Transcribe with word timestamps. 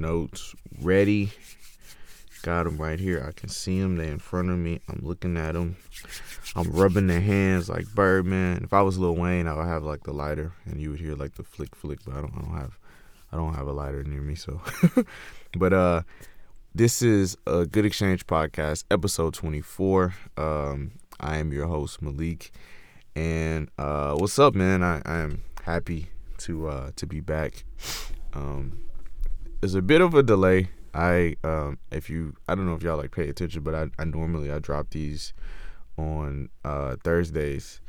notes 0.00 0.54
ready. 0.80 1.32
Got 2.42 2.64
them 2.64 2.78
right 2.78 2.98
here. 3.00 3.24
I 3.26 3.32
can 3.32 3.48
see 3.48 3.80
them. 3.80 3.96
They're 3.96 4.06
in 4.06 4.20
front 4.20 4.50
of 4.50 4.58
me. 4.58 4.80
I'm 4.88 5.00
looking 5.02 5.36
at 5.36 5.52
them. 5.52 5.76
I'm 6.54 6.70
rubbing 6.70 7.08
their 7.08 7.20
hands 7.20 7.68
like 7.68 7.86
Birdman. 7.94 8.62
If 8.62 8.72
I 8.72 8.80
was 8.82 8.98
Lil 8.98 9.16
Wayne, 9.16 9.46
I 9.48 9.54
would 9.54 9.66
have 9.66 9.82
like 9.82 10.04
the 10.04 10.12
lighter, 10.12 10.52
and 10.64 10.80
you 10.80 10.90
would 10.90 11.00
hear 11.00 11.14
like 11.14 11.34
the 11.34 11.42
flick 11.42 11.74
flick. 11.74 11.98
But 12.04 12.14
I 12.14 12.20
don't. 12.20 12.32
I 12.36 12.40
don't 12.40 12.56
have. 12.56 12.78
I 13.32 13.36
don't 13.36 13.54
have 13.54 13.66
a 13.66 13.72
lighter 13.72 14.04
near 14.04 14.22
me. 14.22 14.34
So, 14.36 14.60
but 15.58 15.72
uh, 15.72 16.02
this 16.74 17.02
is 17.02 17.36
a 17.46 17.66
Good 17.66 17.84
Exchange 17.84 18.26
podcast, 18.26 18.84
episode 18.90 19.34
24. 19.34 20.14
Um, 20.36 20.92
I 21.20 21.38
am 21.38 21.52
your 21.52 21.66
host 21.66 22.00
Malik, 22.00 22.52
and 23.16 23.68
uh, 23.78 24.14
what's 24.14 24.38
up, 24.38 24.54
man? 24.54 24.82
I, 24.82 25.02
I 25.04 25.18
am 25.18 25.42
happy 25.64 26.08
to 26.38 26.68
uh 26.68 26.90
to 26.96 27.06
be 27.06 27.20
back. 27.20 27.64
Um, 28.32 28.78
there's 29.60 29.74
a 29.74 29.82
bit 29.82 30.00
of 30.00 30.14
a 30.14 30.22
delay. 30.22 30.70
I 30.94 31.36
um 31.44 31.78
if 31.90 32.08
you 32.08 32.34
I 32.48 32.54
don't 32.54 32.66
know 32.66 32.74
if 32.74 32.82
y'all 32.82 32.96
like 32.96 33.12
pay 33.12 33.28
attention, 33.28 33.62
but 33.62 33.74
I, 33.74 33.86
I 33.98 34.04
normally 34.04 34.50
I 34.50 34.58
drop 34.58 34.90
these 34.90 35.32
on 35.96 36.48
uh 36.64 36.96
Thursdays 37.04 37.80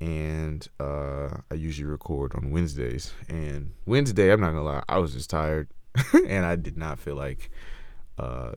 and 0.00 0.66
uh 0.78 1.28
I 1.50 1.54
usually 1.54 1.88
record 1.88 2.34
on 2.34 2.50
Wednesdays. 2.50 3.12
And 3.28 3.72
Wednesday, 3.86 4.32
I'm 4.32 4.40
not 4.40 4.50
gonna 4.50 4.62
lie, 4.62 4.82
I 4.88 4.98
was 4.98 5.14
just 5.14 5.30
tired 5.30 5.68
and 6.12 6.46
I 6.46 6.56
did 6.56 6.76
not 6.76 6.98
feel 6.98 7.16
like 7.16 7.50
uh 8.18 8.52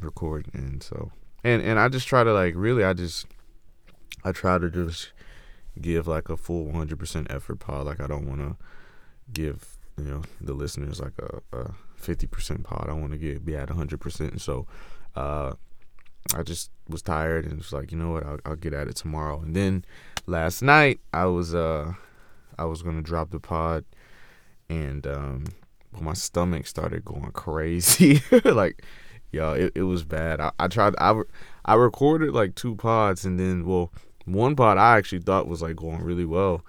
recording 0.00 0.50
and 0.54 0.82
so 0.82 1.12
and 1.44 1.62
and 1.62 1.78
I 1.78 1.88
just 1.88 2.08
try 2.08 2.24
to 2.24 2.32
like 2.32 2.54
really 2.56 2.84
I 2.84 2.92
just 2.92 3.26
I 4.24 4.32
try 4.32 4.58
to 4.58 4.70
just 4.70 5.12
give 5.80 6.06
like 6.06 6.28
a 6.28 6.36
full 6.36 6.66
100% 6.66 7.34
effort 7.34 7.56
pod 7.56 7.86
like 7.86 8.00
I 8.00 8.06
don't 8.06 8.28
want 8.28 8.40
to 8.40 8.56
give 9.32 9.78
you 9.98 10.04
know 10.04 10.22
the 10.40 10.54
listeners 10.54 11.00
like 11.00 11.14
a, 11.18 11.56
a 11.56 11.70
50% 12.00 12.64
pod. 12.64 12.86
I 12.88 12.92
want 12.92 13.12
to 13.12 13.18
get 13.18 13.44
be 13.44 13.56
at 13.56 13.68
100%. 13.68 14.20
And 14.20 14.40
so 14.40 14.66
uh, 15.14 15.52
I 16.34 16.42
just 16.42 16.70
was 16.88 17.02
tired 17.02 17.44
and 17.44 17.58
was 17.58 17.72
like, 17.72 17.92
you 17.92 17.98
know 17.98 18.10
what, 18.10 18.26
I'll, 18.26 18.38
I'll, 18.44 18.56
get 18.56 18.74
at 18.74 18.88
it 18.88 18.96
tomorrow. 18.96 19.40
And 19.40 19.54
then 19.54 19.84
last 20.26 20.62
night 20.62 21.00
I 21.12 21.26
was 21.26 21.54
uh 21.54 21.94
I 22.58 22.64
was 22.64 22.82
gonna 22.82 23.02
drop 23.02 23.30
the 23.30 23.40
pod, 23.40 23.84
and 24.68 25.06
um, 25.06 25.44
my 26.00 26.12
stomach 26.12 26.66
started 26.66 27.04
going 27.04 27.32
crazy. 27.32 28.20
like, 28.44 28.84
yo, 29.30 29.52
it, 29.52 29.72
it 29.74 29.82
was 29.82 30.04
bad. 30.04 30.40
I, 30.40 30.52
I 30.58 30.68
tried. 30.68 30.94
I 30.98 31.20
I 31.64 31.74
recorded 31.74 32.34
like 32.34 32.54
two 32.54 32.76
pods, 32.76 33.24
and 33.24 33.38
then 33.40 33.66
well, 33.66 33.90
one 34.26 34.54
pod 34.54 34.78
I 34.78 34.96
actually 34.96 35.22
thought 35.22 35.48
was 35.48 35.62
like 35.62 35.76
going 35.76 36.02
really 36.02 36.26
well 36.26 36.62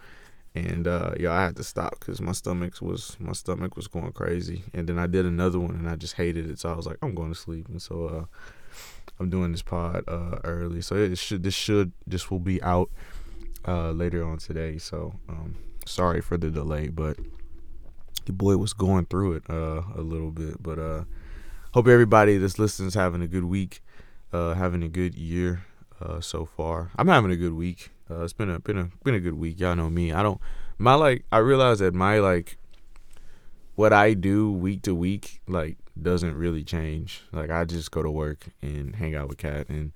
and 0.55 0.87
uh, 0.87 1.11
yeah, 1.19 1.31
I 1.31 1.43
had 1.45 1.55
to 1.55 1.63
stop 1.63 1.99
because 1.99 2.21
my 2.21 2.31
stomach 2.31 2.79
was 2.81 3.17
my 3.19 3.33
stomach 3.33 3.75
was 3.75 3.87
going 3.87 4.11
crazy. 4.11 4.63
And 4.73 4.87
then 4.87 4.99
I 4.99 5.07
did 5.07 5.25
another 5.25 5.59
one, 5.59 5.71
and 5.71 5.89
I 5.89 5.95
just 5.95 6.15
hated 6.15 6.49
it. 6.49 6.59
So 6.59 6.71
I 6.71 6.75
was 6.75 6.85
like, 6.85 6.97
I'm 7.01 7.15
going 7.15 7.33
to 7.33 7.39
sleep. 7.39 7.67
And 7.69 7.81
so 7.81 8.05
uh, 8.05 8.25
I'm 9.19 9.29
doing 9.29 9.51
this 9.51 9.63
pod 9.63 10.03
uh, 10.07 10.37
early, 10.43 10.81
so 10.81 10.95
it 10.95 11.17
should 11.17 11.43
this 11.43 11.55
should 11.55 11.91
this 12.05 12.29
will 12.29 12.39
be 12.39 12.61
out 12.61 12.91
uh, 13.67 13.91
later 13.91 14.23
on 14.23 14.37
today. 14.37 14.77
So 14.77 15.15
um, 15.27 15.55
sorry 15.87 16.21
for 16.21 16.37
the 16.37 16.51
delay, 16.51 16.87
but 16.89 17.17
the 18.25 18.33
boy 18.33 18.57
was 18.57 18.73
going 18.73 19.05
through 19.05 19.33
it 19.33 19.43
uh, 19.49 19.81
a 19.95 20.01
little 20.01 20.31
bit. 20.31 20.61
But 20.61 20.77
uh, 20.77 21.03
hope 21.73 21.87
everybody 21.87 22.37
that's 22.37 22.59
listening 22.59 22.89
is 22.89 22.93
having 22.93 23.23
a 23.23 23.27
good 23.27 23.45
week, 23.45 23.81
having 24.31 24.83
a 24.83 24.89
good 24.89 25.15
year 25.15 25.65
so 26.19 26.45
far. 26.45 26.91
I'm 26.95 27.07
having 27.07 27.31
a 27.31 27.37
good 27.37 27.53
week. 27.53 27.92
Uh, 28.13 28.23
it's 28.23 28.33
been 28.33 28.49
a 28.49 28.59
been 28.59 28.77
a 28.77 28.89
been 29.03 29.15
a 29.15 29.19
good 29.19 29.33
week. 29.33 29.59
Y'all 29.59 29.75
know 29.75 29.89
me. 29.89 30.11
I 30.11 30.21
don't 30.21 30.39
my 30.77 30.93
like 30.93 31.25
I 31.31 31.37
realize 31.37 31.79
that 31.79 31.93
my 31.93 32.19
like 32.19 32.57
what 33.75 33.93
I 33.93 34.13
do 34.13 34.51
week 34.51 34.83
to 34.83 34.93
week 34.93 35.41
like 35.47 35.77
doesn't 35.99 36.35
really 36.35 36.63
change. 36.63 37.23
Like 37.31 37.49
I 37.49 37.65
just 37.65 37.91
go 37.91 38.03
to 38.03 38.11
work 38.11 38.47
and 38.61 38.95
hang 38.95 39.15
out 39.15 39.29
with 39.29 39.37
Cat 39.37 39.67
and 39.69 39.91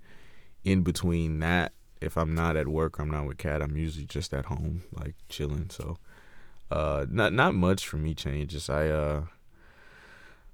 in 0.64 0.82
between 0.82 1.40
that 1.40 1.73
if 2.00 2.18
I'm 2.18 2.36
not 2.36 2.56
at 2.56 2.68
work, 2.68 3.00
I'm 3.00 3.10
not 3.10 3.26
with 3.26 3.38
Cat, 3.38 3.62
I'm 3.62 3.76
usually 3.76 4.05
just 4.05 4.34
at 4.34 4.45
home 4.45 4.84
like 4.92 5.16
chilling. 5.30 5.70
So 5.70 5.98
uh 6.72 7.05
not 7.10 7.34
not 7.34 7.54
much 7.54 7.88
for 7.88 7.98
me 7.98 8.16
changes. 8.16 8.70
I 8.70 8.88
uh 8.88 9.23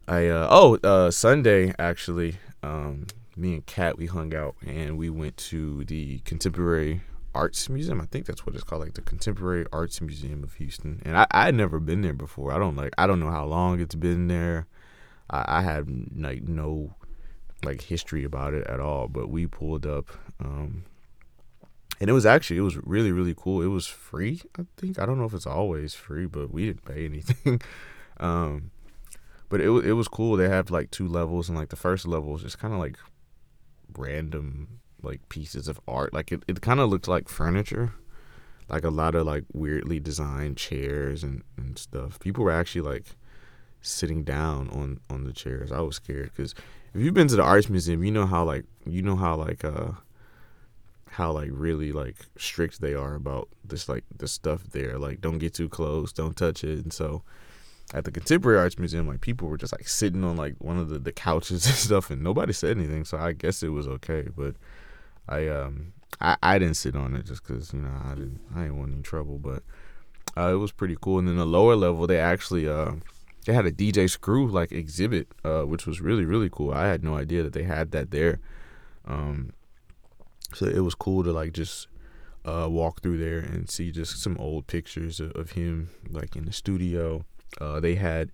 I 0.07 0.27
uh 0.27 0.47
oh 0.49 0.77
uh 0.83 1.11
Sunday 1.11 1.73
actually 1.79 2.37
um 2.61 3.07
me 3.37 3.53
and 3.53 3.65
Cat 3.65 3.97
we 3.97 4.07
hung 4.07 4.35
out 4.35 4.55
and 4.65 4.97
we 4.97 5.09
went 5.09 5.37
to 5.37 5.85
the 5.85 6.19
contemporary 6.19 7.01
Arts 7.35 7.69
Museum. 7.69 8.01
I 8.01 8.05
think 8.05 8.25
that's 8.25 8.45
what 8.45 8.55
it's 8.55 8.63
called, 8.63 8.81
like 8.81 8.93
the 8.93 9.01
Contemporary 9.01 9.65
Arts 9.71 10.01
Museum 10.01 10.43
of 10.43 10.53
Houston. 10.55 11.01
And 11.05 11.17
I 11.17 11.27
I 11.31 11.45
had 11.45 11.55
never 11.55 11.79
been 11.79 12.01
there 12.01 12.13
before. 12.13 12.51
I 12.51 12.59
don't 12.59 12.75
like 12.75 12.93
I 12.97 13.07
don't 13.07 13.19
know 13.19 13.31
how 13.31 13.45
long 13.45 13.79
it's 13.79 13.95
been 13.95 14.27
there. 14.27 14.67
I, 15.29 15.59
I 15.59 15.61
had 15.61 15.87
like 16.15 16.43
no 16.43 16.95
like 17.63 17.81
history 17.81 18.23
about 18.23 18.53
it 18.53 18.67
at 18.67 18.79
all. 18.79 19.07
But 19.07 19.29
we 19.29 19.47
pulled 19.47 19.85
up, 19.85 20.09
um, 20.39 20.83
and 21.99 22.09
it 22.09 22.13
was 22.13 22.25
actually 22.25 22.57
it 22.57 22.61
was 22.61 22.77
really 22.77 23.11
really 23.11 23.35
cool. 23.35 23.61
It 23.61 23.67
was 23.67 23.87
free. 23.87 24.41
I 24.57 24.65
think 24.77 24.99
I 24.99 25.05
don't 25.05 25.17
know 25.17 25.25
if 25.25 25.33
it's 25.33 25.47
always 25.47 25.93
free, 25.93 26.25
but 26.25 26.51
we 26.51 26.67
didn't 26.67 26.85
pay 26.85 27.05
anything. 27.05 27.61
um, 28.19 28.71
but 29.49 29.61
it 29.61 29.69
it 29.85 29.93
was 29.93 30.07
cool. 30.07 30.37
They 30.37 30.49
have 30.49 30.71
like 30.71 30.91
two 30.91 31.07
levels, 31.07 31.49
and 31.49 31.57
like 31.57 31.69
the 31.69 31.75
first 31.75 32.07
level 32.07 32.35
is 32.35 32.43
just 32.43 32.59
kind 32.59 32.73
of 32.73 32.79
like 32.79 32.97
random 33.97 34.79
like 35.03 35.27
pieces 35.29 35.67
of 35.67 35.79
art. 35.87 36.13
Like 36.13 36.31
it, 36.31 36.43
it 36.47 36.61
kind 36.61 36.79
of 36.79 36.89
looked 36.89 37.07
like 37.07 37.27
furniture, 37.27 37.93
like 38.69 38.83
a 38.83 38.89
lot 38.89 39.15
of 39.15 39.25
like 39.25 39.45
weirdly 39.53 39.99
designed 39.99 40.57
chairs 40.57 41.23
and, 41.23 41.43
and 41.57 41.77
stuff. 41.77 42.19
People 42.19 42.43
were 42.43 42.51
actually 42.51 42.81
like 42.81 43.05
sitting 43.81 44.23
down 44.23 44.69
on 44.69 44.99
on 45.09 45.25
the 45.25 45.33
chairs. 45.33 45.71
I 45.71 45.81
was 45.81 45.97
scared 45.97 46.31
because 46.35 46.55
if 46.93 47.01
you've 47.01 47.13
been 47.13 47.27
to 47.27 47.35
the 47.35 47.43
arts 47.43 47.69
museum, 47.69 48.03
you 48.03 48.11
know 48.11 48.25
how 48.25 48.43
like 48.43 48.65
you 48.85 49.01
know 49.01 49.15
how 49.15 49.35
like 49.35 49.63
uh 49.63 49.91
how 51.11 51.31
like 51.31 51.49
really 51.51 51.91
like 51.91 52.15
strict 52.37 52.81
they 52.81 52.95
are 52.95 53.13
about 53.13 53.47
this 53.63 53.87
like 53.87 54.03
the 54.15 54.27
stuff 54.27 54.63
there. 54.71 54.97
Like 54.97 55.21
don't 55.21 55.37
get 55.37 55.53
too 55.53 55.69
close, 55.69 56.11
don't 56.11 56.35
touch 56.35 56.63
it. 56.63 56.79
And 56.79 56.93
so 56.93 57.23
at 57.93 58.05
the 58.05 58.11
Contemporary 58.11 58.57
Arts 58.57 58.79
Museum, 58.79 59.07
like 59.07 59.21
people 59.21 59.47
were 59.47 59.57
just 59.57 59.73
like 59.73 59.87
sitting 59.87 60.23
on 60.23 60.35
like 60.35 60.55
one 60.59 60.77
of 60.77 60.89
the, 60.89 60.99
the 60.99 61.11
couches 61.11 61.65
and 61.67 61.75
stuff, 61.75 62.09
and 62.09 62.23
nobody 62.23 62.53
said 62.53 62.77
anything. 62.77 63.05
So 63.05 63.17
I 63.17 63.33
guess 63.33 63.63
it 63.63 63.69
was 63.69 63.87
okay. 63.87 64.27
But 64.35 64.55
I 65.27 65.47
um 65.47 65.93
I, 66.21 66.37
I 66.41 66.59
didn't 66.59 66.75
sit 66.75 66.95
on 66.95 67.15
it 67.15 67.25
just 67.25 67.45
because 67.45 67.73
you 67.73 67.81
know 67.81 67.91
I 68.05 68.15
didn't 68.15 68.39
I 68.55 68.61
didn't 68.63 68.77
want 68.77 68.93
any 68.93 69.01
trouble, 69.01 69.37
but 69.39 69.63
uh, 70.35 70.51
it 70.53 70.57
was 70.57 70.71
pretty 70.71 70.97
cool. 70.99 71.19
And 71.19 71.27
then 71.27 71.37
the 71.37 71.45
lower 71.45 71.75
level, 71.75 72.07
they 72.07 72.19
actually 72.19 72.67
uh 72.67 72.93
they 73.45 73.53
had 73.53 73.65
a 73.65 73.71
DJ 73.71 74.09
Screw 74.09 74.47
like 74.47 74.71
exhibit, 74.71 75.27
uh, 75.43 75.63
which 75.63 75.85
was 75.85 76.01
really 76.01 76.25
really 76.25 76.49
cool. 76.51 76.73
I 76.73 76.87
had 76.87 77.03
no 77.03 77.15
idea 77.15 77.43
that 77.43 77.53
they 77.53 77.63
had 77.63 77.91
that 77.91 78.11
there. 78.11 78.39
Um, 79.05 79.51
so 80.53 80.65
it 80.65 80.79
was 80.79 80.95
cool 80.95 81.23
to 81.23 81.31
like 81.31 81.53
just 81.53 81.87
uh, 82.45 82.67
walk 82.69 83.01
through 83.01 83.17
there 83.17 83.39
and 83.39 83.69
see 83.69 83.91
just 83.91 84.21
some 84.21 84.37
old 84.37 84.67
pictures 84.67 85.19
of, 85.19 85.31
of 85.31 85.51
him 85.51 85.89
like 86.09 86.35
in 86.35 86.45
the 86.45 86.53
studio. 86.53 87.25
Uh, 87.59 87.79
they 87.79 87.95
had 87.95 88.31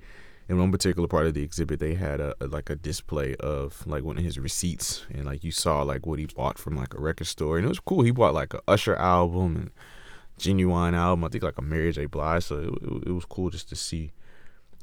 in 0.49 0.57
one 0.57 0.71
particular 0.71 1.07
part 1.07 1.27
of 1.27 1.35
the 1.35 1.43
exhibit 1.43 1.79
they 1.79 1.93
had 1.93 2.19
a, 2.19 2.33
a, 2.41 2.47
like 2.47 2.71
a 2.71 2.75
display 2.75 3.35
of 3.35 3.85
like 3.85 4.03
one 4.03 4.17
of 4.17 4.23
his 4.23 4.39
receipts. 4.39 5.05
And 5.13 5.25
like 5.25 5.43
you 5.43 5.51
saw 5.51 5.83
like 5.83 6.07
what 6.07 6.17
he 6.17 6.25
bought 6.25 6.57
from 6.57 6.75
like 6.75 6.95
a 6.95 6.99
record 6.99 7.27
store. 7.27 7.57
And 7.57 7.65
it 7.65 7.69
was 7.69 7.79
cool. 7.79 8.01
He 8.01 8.09
bought 8.09 8.33
like 8.33 8.55
a 8.55 8.61
usher 8.67 8.95
album 8.95 9.55
and 9.55 9.71
Ginuwine 10.39 10.95
album. 10.95 11.23
I 11.23 11.27
think 11.29 11.43
like 11.43 11.59
a 11.59 11.61
mary 11.61 11.91
j. 11.91 12.07
Blige. 12.07 12.43
So 12.45 12.57
it, 12.57 12.69
it, 12.81 13.07
it 13.09 13.11
was 13.11 13.25
cool 13.25 13.51
just 13.51 13.69
to 13.69 13.75
see 13.75 14.11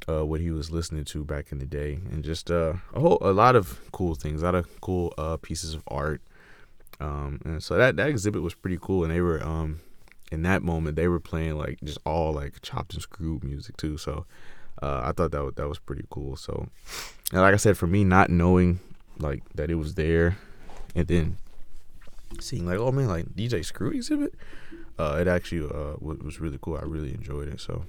uh, 0.09 0.25
what 0.25 0.41
he 0.41 0.53
was 0.53 0.71
listening 0.71 1.05
to 1.07 1.25
back 1.25 1.51
in 1.51 1.59
the 1.59 1.67
day. 1.67 1.99
And 2.13 2.23
just 2.23 2.49
uh, 2.49 2.75
a 2.95 3.01
whole 3.01 3.19
a 3.21 3.33
lot 3.33 3.57
of 3.57 3.81
cool 3.91 4.15
things. 4.15 4.43
A 4.43 4.45
lot 4.45 4.55
of 4.55 4.81
cool 4.81 5.15
uh, 5.19 5.37
pieces 5.37 5.75
of 5.75 5.83
art. 5.89 6.23
Um, 7.01 7.41
and 7.45 7.61
so 7.61 7.77
that 7.77 7.97
that 7.97 8.09
exhibit 8.09 8.41
was 8.41 8.55
pretty 8.55 8.79
cool. 8.81 9.03
And 9.03 9.13
they 9.13 9.21
were 9.21 9.43
um, 9.43 9.81
in 10.31 10.43
that 10.43 10.63
moment 10.63 10.95
they 10.95 11.09
were 11.09 11.19
playing 11.19 11.59
like 11.59 11.81
just 11.83 11.99
all 12.07 12.33
like 12.33 12.63
chopped 12.63 12.95
and 12.95 13.03
screwed 13.03 13.43
music 13.43 13.77
too. 13.77 13.99
So 13.99 14.27
uh, 14.83 15.03
I 15.05 15.13
thought 15.13 15.31
that 15.31 15.57
that 15.57 15.69
was 15.69 15.79
pretty 15.79 16.05
cool. 16.11 16.37
So, 16.37 16.69
and 17.33 17.41
like 17.41 17.55
I 17.55 17.59
said, 17.59 17.77
for 17.77 17.87
me, 17.87 18.05
not 18.05 18.31
knowing 18.31 18.81
like 19.19 19.43
that 19.55 19.71
it 19.71 19.77
was 19.77 19.95
there, 19.95 20.37
and 20.95 21.07
then 21.07 21.37
seeing 22.41 22.67
like, 22.67 22.79
oh 22.79 22.93
man, 22.93 23.09
like 23.09 23.27
DJ 23.35 23.65
Screw 23.65 23.91
exhibit, 23.91 24.35
uh, 24.99 25.19
it 25.21 25.29
actually 25.29 25.67
uh, 25.67 25.95
was 26.01 26.41
really 26.41 26.59
cool. 26.61 26.77
I 26.77 26.83
really 26.83 27.15
enjoyed 27.15 27.49
it. 27.49 27.61
So, 27.61 27.85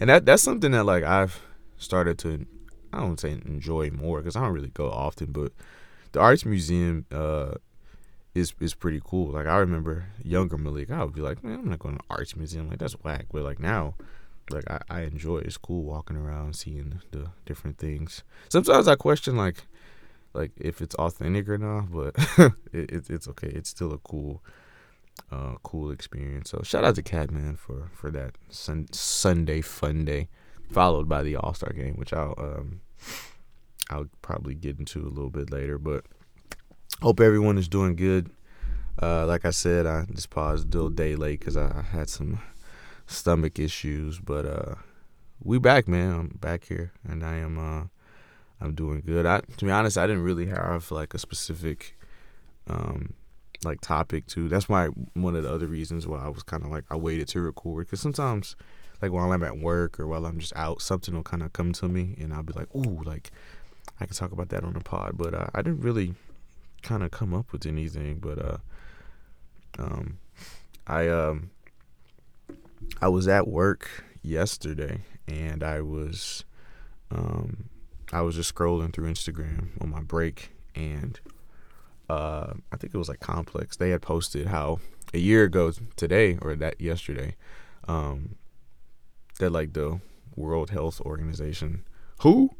and 0.00 0.10
that 0.10 0.26
that's 0.26 0.42
something 0.42 0.72
that 0.72 0.84
like 0.84 1.04
I've 1.04 1.40
started 1.76 2.18
to, 2.20 2.46
I 2.92 3.00
don't 3.00 3.20
say 3.20 3.32
enjoy 3.32 3.90
more 3.90 4.18
because 4.18 4.36
I 4.36 4.42
don't 4.42 4.52
really 4.52 4.68
go 4.68 4.90
often, 4.90 5.32
but 5.32 5.52
the 6.12 6.20
arts 6.20 6.44
museum 6.44 7.06
uh, 7.12 7.54
is 8.34 8.54
is 8.60 8.74
pretty 8.74 9.00
cool. 9.04 9.32
Like 9.32 9.46
I 9.46 9.58
remember 9.58 10.06
younger 10.22 10.58
Malik, 10.58 10.90
I 10.90 11.04
would 11.04 11.14
be 11.14 11.20
like, 11.20 11.44
man, 11.44 11.60
I'm 11.60 11.70
not 11.70 11.78
going 11.78 11.96
to 11.96 12.04
arts 12.10 12.36
museum. 12.36 12.68
Like 12.68 12.78
that's 12.78 12.94
whack. 12.94 13.26
But 13.32 13.42
like 13.42 13.60
now 13.60 13.94
like 14.50 14.70
I, 14.70 14.80
I 14.88 15.00
enjoy 15.02 15.38
it. 15.38 15.46
It's 15.46 15.56
cool 15.56 15.84
walking 15.84 16.16
around, 16.16 16.56
seeing 16.56 17.00
the 17.10 17.30
different 17.46 17.78
things. 17.78 18.22
Sometimes 18.48 18.88
I 18.88 18.94
question 18.94 19.36
like 19.36 19.66
like 20.32 20.52
if 20.56 20.82
it's 20.82 20.94
authentic 20.96 21.48
or 21.48 21.58
not, 21.58 21.90
but 21.92 22.14
it, 22.72 22.90
it, 22.90 23.10
it's 23.10 23.28
okay. 23.28 23.48
It's 23.48 23.70
still 23.70 23.92
a 23.92 23.98
cool 23.98 24.42
uh 25.30 25.54
cool 25.62 25.90
experience. 25.90 26.50
So 26.50 26.60
shout 26.62 26.84
out 26.84 26.96
to 26.96 27.02
Catman 27.02 27.56
for 27.56 27.90
for 27.94 28.10
that 28.10 28.36
sun, 28.48 28.88
Sunday 28.92 29.60
fun 29.60 30.04
day, 30.04 30.28
followed 30.70 31.08
by 31.08 31.22
the 31.22 31.36
All 31.36 31.54
Star 31.54 31.72
game, 31.72 31.94
which 31.94 32.12
I'll 32.12 32.34
um 32.38 32.80
I'll 33.90 34.08
probably 34.22 34.54
get 34.54 34.78
into 34.78 35.00
a 35.00 35.08
little 35.08 35.30
bit 35.30 35.50
later. 35.50 35.78
But 35.78 36.04
hope 37.00 37.20
everyone 37.20 37.58
is 37.58 37.68
doing 37.68 37.96
good. 37.96 38.30
Uh, 39.00 39.26
like 39.26 39.44
I 39.44 39.50
said, 39.50 39.86
I 39.86 40.04
just 40.12 40.30
paused 40.30 40.72
a 40.72 40.76
little 40.76 40.90
day 40.90 41.16
late 41.16 41.40
because 41.40 41.56
I 41.56 41.82
had 41.82 42.08
some 42.08 42.40
stomach 43.06 43.58
issues, 43.58 44.18
but 44.18 44.46
uh, 44.46 44.74
we 45.42 45.58
back, 45.58 45.88
man. 45.88 46.12
I'm 46.12 46.28
back 46.40 46.64
here, 46.64 46.92
and 47.06 47.24
I 47.24 47.36
am. 47.36 47.58
Uh, 47.58 47.86
I'm 48.60 48.74
doing 48.74 49.02
good. 49.04 49.26
I, 49.26 49.40
to 49.40 49.64
be 49.64 49.70
honest, 49.70 49.98
I 49.98 50.06
didn't 50.06 50.22
really 50.22 50.46
have 50.46 50.90
like 50.90 51.12
a 51.12 51.18
specific, 51.18 51.98
um, 52.68 53.14
like 53.64 53.80
topic 53.80 54.26
to. 54.28 54.48
That's 54.48 54.68
why 54.68 54.86
one 55.14 55.36
of 55.36 55.42
the 55.42 55.52
other 55.52 55.66
reasons 55.66 56.06
why 56.06 56.24
I 56.24 56.28
was 56.28 56.42
kind 56.42 56.62
of 56.64 56.70
like 56.70 56.84
I 56.90 56.96
waited 56.96 57.28
to 57.28 57.40
record 57.40 57.86
because 57.86 58.00
sometimes, 58.00 58.56
like 59.02 59.12
while 59.12 59.32
I'm 59.32 59.42
at 59.42 59.58
work 59.58 60.00
or 60.00 60.06
while 60.06 60.24
I'm 60.24 60.38
just 60.38 60.56
out, 60.56 60.80
something 60.80 61.14
will 61.14 61.22
kind 61.22 61.42
of 61.42 61.52
come 61.52 61.72
to 61.74 61.88
me, 61.88 62.16
and 62.18 62.32
I'll 62.32 62.42
be 62.42 62.54
like, 62.54 62.74
ooh, 62.74 63.02
like 63.04 63.30
I 64.00 64.06
can 64.06 64.14
talk 64.14 64.32
about 64.32 64.48
that 64.50 64.64
on 64.64 64.74
the 64.74 64.80
pod. 64.80 65.18
But 65.18 65.34
uh, 65.34 65.46
I 65.54 65.62
didn't 65.62 65.80
really 65.80 66.14
kind 66.82 67.02
of 67.02 67.10
come 67.10 67.34
up 67.34 67.52
with 67.52 67.66
anything, 67.66 68.18
but 68.18 68.38
uh 68.38 68.58
um, 69.78 70.18
I 70.86 71.08
um, 71.08 71.50
I 73.00 73.08
was 73.08 73.28
at 73.28 73.48
work 73.48 73.88
yesterday, 74.22 75.00
and 75.26 75.62
I 75.62 75.80
was 75.80 76.44
um, 77.10 77.68
I 78.12 78.20
was 78.22 78.36
just 78.36 78.54
scrolling 78.54 78.92
through 78.92 79.10
Instagram 79.10 79.70
on 79.80 79.90
my 79.90 80.00
break, 80.00 80.50
and 80.74 81.18
uh, 82.08 82.54
I 82.72 82.76
think 82.76 82.94
it 82.94 82.98
was 82.98 83.08
like 83.08 83.20
Complex. 83.20 83.76
They 83.76 83.90
had 83.90 84.02
posted 84.02 84.46
how 84.46 84.80
a 85.12 85.18
year 85.18 85.44
ago 85.44 85.72
today 85.96 86.38
or 86.42 86.54
that 86.56 86.80
yesterday, 86.80 87.36
um, 87.88 88.36
that 89.38 89.50
like 89.50 89.72
the 89.72 90.00
World 90.36 90.70
Health 90.70 91.00
Organization, 91.00 91.84
who, 92.20 92.50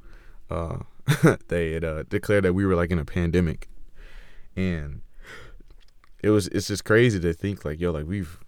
uh, 0.51 0.79
they 1.49 1.73
had 1.73 1.85
uh, 1.85 2.03
declared 2.05 2.45
that 2.45 2.55
we 2.55 2.65
were 2.65 2.75
like 2.75 2.91
in 2.91 2.99
a 2.99 3.05
pandemic, 3.05 3.69
and 4.57 5.03
it 6.23 6.31
was 6.31 6.49
it's 6.49 6.69
just 6.69 6.85
crazy 6.85 7.21
to 7.21 7.33
think 7.33 7.65
like 7.65 7.81
yo 7.81 7.91
like 7.91 8.07
we've 8.07 8.39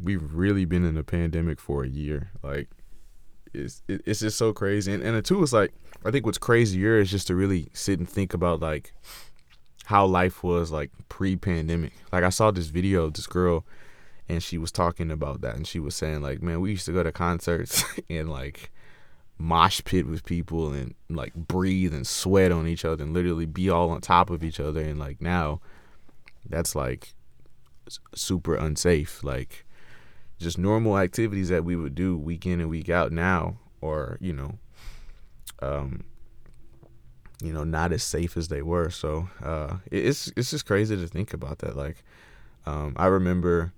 we've 0.00 0.34
really 0.34 0.64
been 0.64 0.84
in 0.84 0.96
a 0.96 1.02
pandemic 1.02 1.60
for 1.60 1.84
a 1.84 1.88
year. 1.88 2.30
Like 2.42 2.68
it's 3.52 3.82
it's 3.88 4.20
just 4.20 4.38
so 4.38 4.52
crazy. 4.52 4.92
And 4.92 5.02
and 5.02 5.16
the 5.16 5.22
two 5.22 5.42
is 5.42 5.52
like 5.52 5.72
I 6.04 6.10
think 6.10 6.26
what's 6.26 6.38
crazier 6.38 6.98
is 6.98 7.10
just 7.10 7.26
to 7.28 7.34
really 7.34 7.68
sit 7.72 7.98
and 7.98 8.08
think 8.08 8.34
about 8.34 8.60
like 8.60 8.92
how 9.84 10.06
life 10.06 10.42
was 10.42 10.70
like 10.70 10.90
pre-pandemic. 11.08 11.92
Like 12.12 12.24
I 12.24 12.30
saw 12.30 12.50
this 12.50 12.68
video 12.68 13.04
of 13.04 13.14
this 13.14 13.26
girl 13.26 13.64
and 14.28 14.42
she 14.42 14.58
was 14.58 14.72
talking 14.72 15.10
about 15.10 15.40
that 15.40 15.56
and 15.56 15.66
she 15.66 15.80
was 15.80 15.94
saying 15.94 16.22
like 16.22 16.40
man 16.40 16.60
we 16.60 16.70
used 16.70 16.86
to 16.86 16.92
go 16.92 17.02
to 17.02 17.10
concerts 17.10 17.84
and 18.08 18.30
like 18.30 18.70
mosh 19.42 19.82
pit 19.84 20.06
with 20.06 20.24
people 20.24 20.72
and 20.72 20.94
like 21.10 21.34
breathe 21.34 21.92
and 21.92 22.06
sweat 22.06 22.52
on 22.52 22.66
each 22.66 22.84
other 22.84 23.02
and 23.02 23.12
literally 23.12 23.46
be 23.46 23.68
all 23.68 23.90
on 23.90 24.00
top 24.00 24.30
of 24.30 24.44
each 24.44 24.60
other. 24.60 24.80
And 24.80 24.98
like 24.98 25.20
now 25.20 25.60
that's 26.48 26.74
like 26.74 27.14
super 28.14 28.54
unsafe. 28.54 29.22
Like 29.24 29.66
just 30.42 30.58
normal 30.58 30.98
activities 30.98 31.48
that 31.48 31.64
we 31.64 31.76
would 31.76 31.94
do 31.94 32.16
week 32.16 32.46
in 32.46 32.60
and 32.60 32.68
week 32.68 32.88
out 32.88 33.12
now, 33.12 33.58
or 33.80 34.18
you 34.20 34.32
know, 34.32 34.58
um, 35.60 36.04
you 37.42 37.52
know, 37.52 37.64
not 37.64 37.92
as 37.92 38.02
safe 38.02 38.36
as 38.36 38.48
they 38.48 38.62
were. 38.62 38.90
So 38.90 39.28
uh, 39.42 39.76
it's 39.90 40.32
it's 40.36 40.50
just 40.50 40.66
crazy 40.66 40.96
to 40.96 41.06
think 41.06 41.32
about 41.32 41.58
that. 41.58 41.76
Like 41.76 42.04
um, 42.66 42.94
I 42.96 43.06
remember 43.06 43.72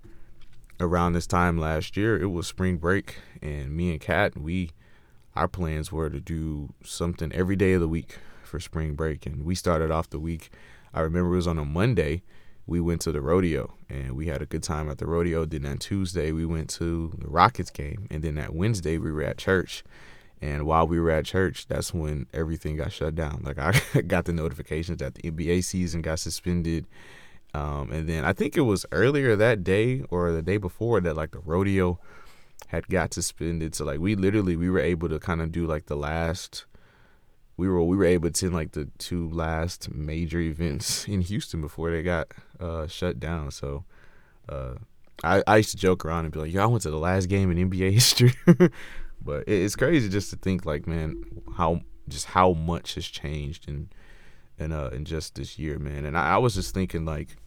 around 0.79 1.13
this 1.13 1.27
time 1.27 1.57
last 1.57 1.95
year, 1.95 2.19
it 2.21 2.27
was 2.27 2.47
spring 2.47 2.77
break, 2.77 3.17
and 3.41 3.75
me 3.75 3.91
and 3.91 4.01
Kat, 4.01 4.37
we 4.37 4.71
our 5.35 5.47
plans 5.47 5.91
were 5.91 6.09
to 6.09 6.19
do 6.19 6.73
something 6.83 7.31
every 7.33 7.55
day 7.55 7.73
of 7.73 7.81
the 7.81 7.87
week 7.87 8.17
for 8.43 8.59
spring 8.59 8.95
break, 8.95 9.25
and 9.25 9.43
we 9.43 9.55
started 9.55 9.91
off 9.91 10.09
the 10.09 10.19
week. 10.19 10.49
I 10.93 11.01
remember 11.01 11.33
it 11.33 11.37
was 11.37 11.47
on 11.47 11.57
a 11.57 11.65
Monday 11.65 12.23
we 12.67 12.81
went 12.81 13.01
to 13.01 13.11
the 13.11 13.21
rodeo 13.21 13.73
and 13.89 14.13
we 14.13 14.27
had 14.27 14.41
a 14.41 14.45
good 14.45 14.63
time 14.63 14.89
at 14.89 14.97
the 14.97 15.05
rodeo. 15.05 15.45
Then 15.45 15.65
on 15.65 15.77
Tuesday 15.77 16.31
we 16.31 16.45
went 16.45 16.69
to 16.71 17.13
the 17.17 17.27
Rockets 17.27 17.69
game, 17.69 18.07
and 18.09 18.23
then 18.23 18.35
that 18.35 18.53
Wednesday 18.55 18.97
we 18.97 19.11
were 19.11 19.23
at 19.23 19.37
church. 19.37 19.83
And 20.41 20.65
while 20.65 20.87
we 20.87 20.99
were 20.99 21.11
at 21.11 21.25
church, 21.25 21.67
that's 21.67 21.93
when 21.93 22.27
everything 22.33 22.77
got 22.77 22.91
shut 22.91 23.15
down. 23.15 23.41
Like 23.43 23.57
I 23.57 24.01
got 24.07 24.25
the 24.25 24.33
notifications 24.33 24.99
that 24.99 25.15
the 25.15 25.31
NBA 25.31 25.63
season 25.63 26.01
got 26.01 26.19
suspended. 26.19 26.85
Um, 27.53 27.91
and 27.91 28.09
then 28.09 28.25
I 28.25 28.33
think 28.33 28.57
it 28.57 28.61
was 28.61 28.85
earlier 28.91 29.35
that 29.37 29.63
day 29.63 30.03
or 30.09 30.31
the 30.31 30.41
day 30.41 30.57
before 30.57 30.99
that 31.01 31.15
like 31.15 31.31
the 31.31 31.39
rodeo 31.39 31.99
had 32.67 32.87
got 32.87 33.13
suspended. 33.13 33.75
So 33.75 33.85
like 33.85 33.99
we 33.99 34.15
literally 34.15 34.55
we 34.55 34.69
were 34.69 34.79
able 34.79 35.07
to 35.09 35.19
kind 35.19 35.41
of 35.41 35.51
do 35.51 35.65
like 35.65 35.85
the 35.85 35.95
last 35.95 36.65
we 37.57 37.67
were 37.67 37.81
we 37.83 37.95
were 37.95 38.05
able 38.05 38.29
to 38.29 38.29
attend 38.29 38.53
like 38.53 38.71
the 38.71 38.89
two 38.97 39.29
last 39.29 39.93
major 39.93 40.39
events 40.39 41.07
in 41.07 41.21
Houston 41.21 41.61
before 41.61 41.91
they 41.91 42.03
got 42.03 42.27
uh, 42.59 42.87
shut 42.87 43.19
down. 43.19 43.51
So 43.51 43.85
uh, 44.49 44.75
I 45.23 45.43
I 45.47 45.57
used 45.57 45.71
to 45.71 45.77
joke 45.77 46.05
around 46.05 46.25
and 46.25 46.33
be 46.33 46.39
like, 46.39 46.53
"Yo, 46.53 46.61
I 46.61 46.65
went 46.65 46.83
to 46.83 46.91
the 46.91 46.97
last 46.97 47.27
game 47.27 47.51
in 47.51 47.69
NBA 47.69 47.91
history." 47.93 48.33
but 49.21 49.43
it's 49.47 49.75
crazy 49.75 50.09
just 50.09 50.29
to 50.31 50.35
think 50.35 50.65
like, 50.65 50.87
man, 50.87 51.23
how 51.57 51.81
just 52.07 52.27
how 52.27 52.53
much 52.53 52.95
has 52.95 53.05
changed 53.05 53.67
in 53.67 53.89
in 54.57 54.71
uh 54.71 54.89
in 54.93 55.05
just 55.05 55.35
this 55.35 55.57
year, 55.57 55.79
man. 55.79 56.05
And 56.05 56.17
I, 56.17 56.35
I 56.35 56.37
was 56.37 56.55
just 56.55 56.73
thinking 56.73 57.05
like, 57.05 57.37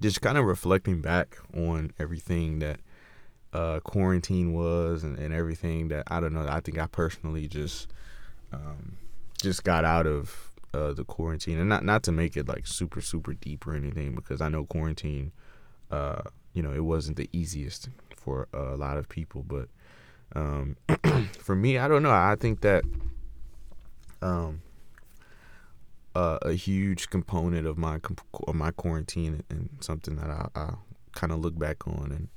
just 0.00 0.22
kind 0.22 0.38
of 0.38 0.44
reflecting 0.44 1.00
back 1.00 1.36
on 1.54 1.92
everything 1.98 2.60
that 2.60 2.80
uh, 3.52 3.80
quarantine 3.80 4.52
was 4.52 5.02
and, 5.02 5.18
and 5.18 5.32
everything 5.32 5.88
that 5.88 6.04
I 6.08 6.20
don't 6.20 6.34
know. 6.34 6.46
I 6.48 6.60
think 6.60 6.78
I 6.78 6.86
personally 6.86 7.48
just 7.48 7.88
um, 8.56 8.96
just 9.40 9.64
got 9.64 9.84
out 9.84 10.06
of 10.06 10.50
uh, 10.74 10.92
the 10.92 11.04
quarantine, 11.04 11.58
and 11.58 11.68
not 11.68 11.84
not 11.84 12.02
to 12.04 12.12
make 12.12 12.36
it 12.36 12.48
like 12.48 12.66
super 12.66 13.00
super 13.00 13.34
deep 13.34 13.66
or 13.66 13.74
anything, 13.74 14.14
because 14.14 14.40
I 14.40 14.48
know 14.48 14.64
quarantine, 14.64 15.32
uh, 15.90 16.22
you 16.52 16.62
know, 16.62 16.72
it 16.72 16.84
wasn't 16.84 17.16
the 17.16 17.28
easiest 17.32 17.88
for 18.16 18.48
a 18.52 18.76
lot 18.76 18.96
of 18.96 19.08
people, 19.08 19.44
but 19.46 19.68
um, 20.34 20.76
for 21.38 21.54
me, 21.54 21.78
I 21.78 21.88
don't 21.88 22.02
know. 22.02 22.10
I 22.10 22.36
think 22.38 22.62
that 22.62 22.84
um, 24.22 24.62
uh, 26.14 26.38
a 26.42 26.52
huge 26.52 27.10
component 27.10 27.66
of 27.66 27.76
my 27.76 28.00
of 28.46 28.54
my 28.54 28.70
quarantine 28.70 29.42
and 29.50 29.68
something 29.80 30.16
that 30.16 30.30
I, 30.30 30.48
I 30.54 30.74
kind 31.12 31.32
of 31.32 31.40
look 31.40 31.58
back 31.58 31.86
on 31.86 32.10
and 32.10 32.28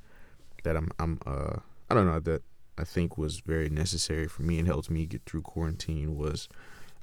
that 0.64 0.76
I'm 0.76 0.90
I'm 0.98 1.18
uh 1.26 1.56
I 1.88 1.94
don't 1.94 2.06
know 2.06 2.20
that 2.20 2.42
I 2.80 2.84
think 2.84 3.18
was 3.18 3.40
very 3.40 3.68
necessary 3.68 4.26
for 4.26 4.42
me 4.42 4.58
and 4.58 4.66
helped 4.66 4.88
me 4.88 5.04
get 5.04 5.22
through 5.26 5.42
quarantine 5.42 6.16
was 6.16 6.48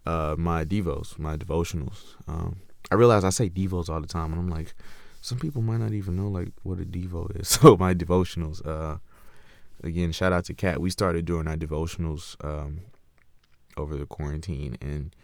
uh, 0.07 0.35
my 0.35 0.65
devos, 0.65 1.19
my 1.19 1.37
devotionals. 1.37 2.15
Um, 2.27 2.57
I 2.89 2.95
realize 2.95 3.23
I 3.23 3.29
say 3.29 3.47
devos 3.47 3.87
all 3.87 4.01
the 4.01 4.07
time, 4.07 4.31
and 4.31 4.41
I'm 4.41 4.49
like, 4.49 4.73
some 5.21 5.37
people 5.37 5.61
might 5.61 5.77
not 5.77 5.93
even 5.93 6.15
know 6.15 6.29
like 6.29 6.49
what 6.63 6.79
a 6.79 6.85
devo 6.85 7.39
is. 7.39 7.47
So 7.61 7.77
my 7.77 7.93
devotionals. 7.93 8.65
Uh, 8.65 8.97
again, 9.83 10.11
shout 10.11 10.33
out 10.33 10.45
to 10.45 10.55
Kat. 10.55 10.81
We 10.81 10.89
started 10.89 11.25
doing 11.25 11.47
our 11.47 11.57
devotionals 11.57 12.43
um, 12.43 12.79
over 13.75 13.95
the 13.95 14.07
quarantine, 14.07 14.77
and 14.81 15.15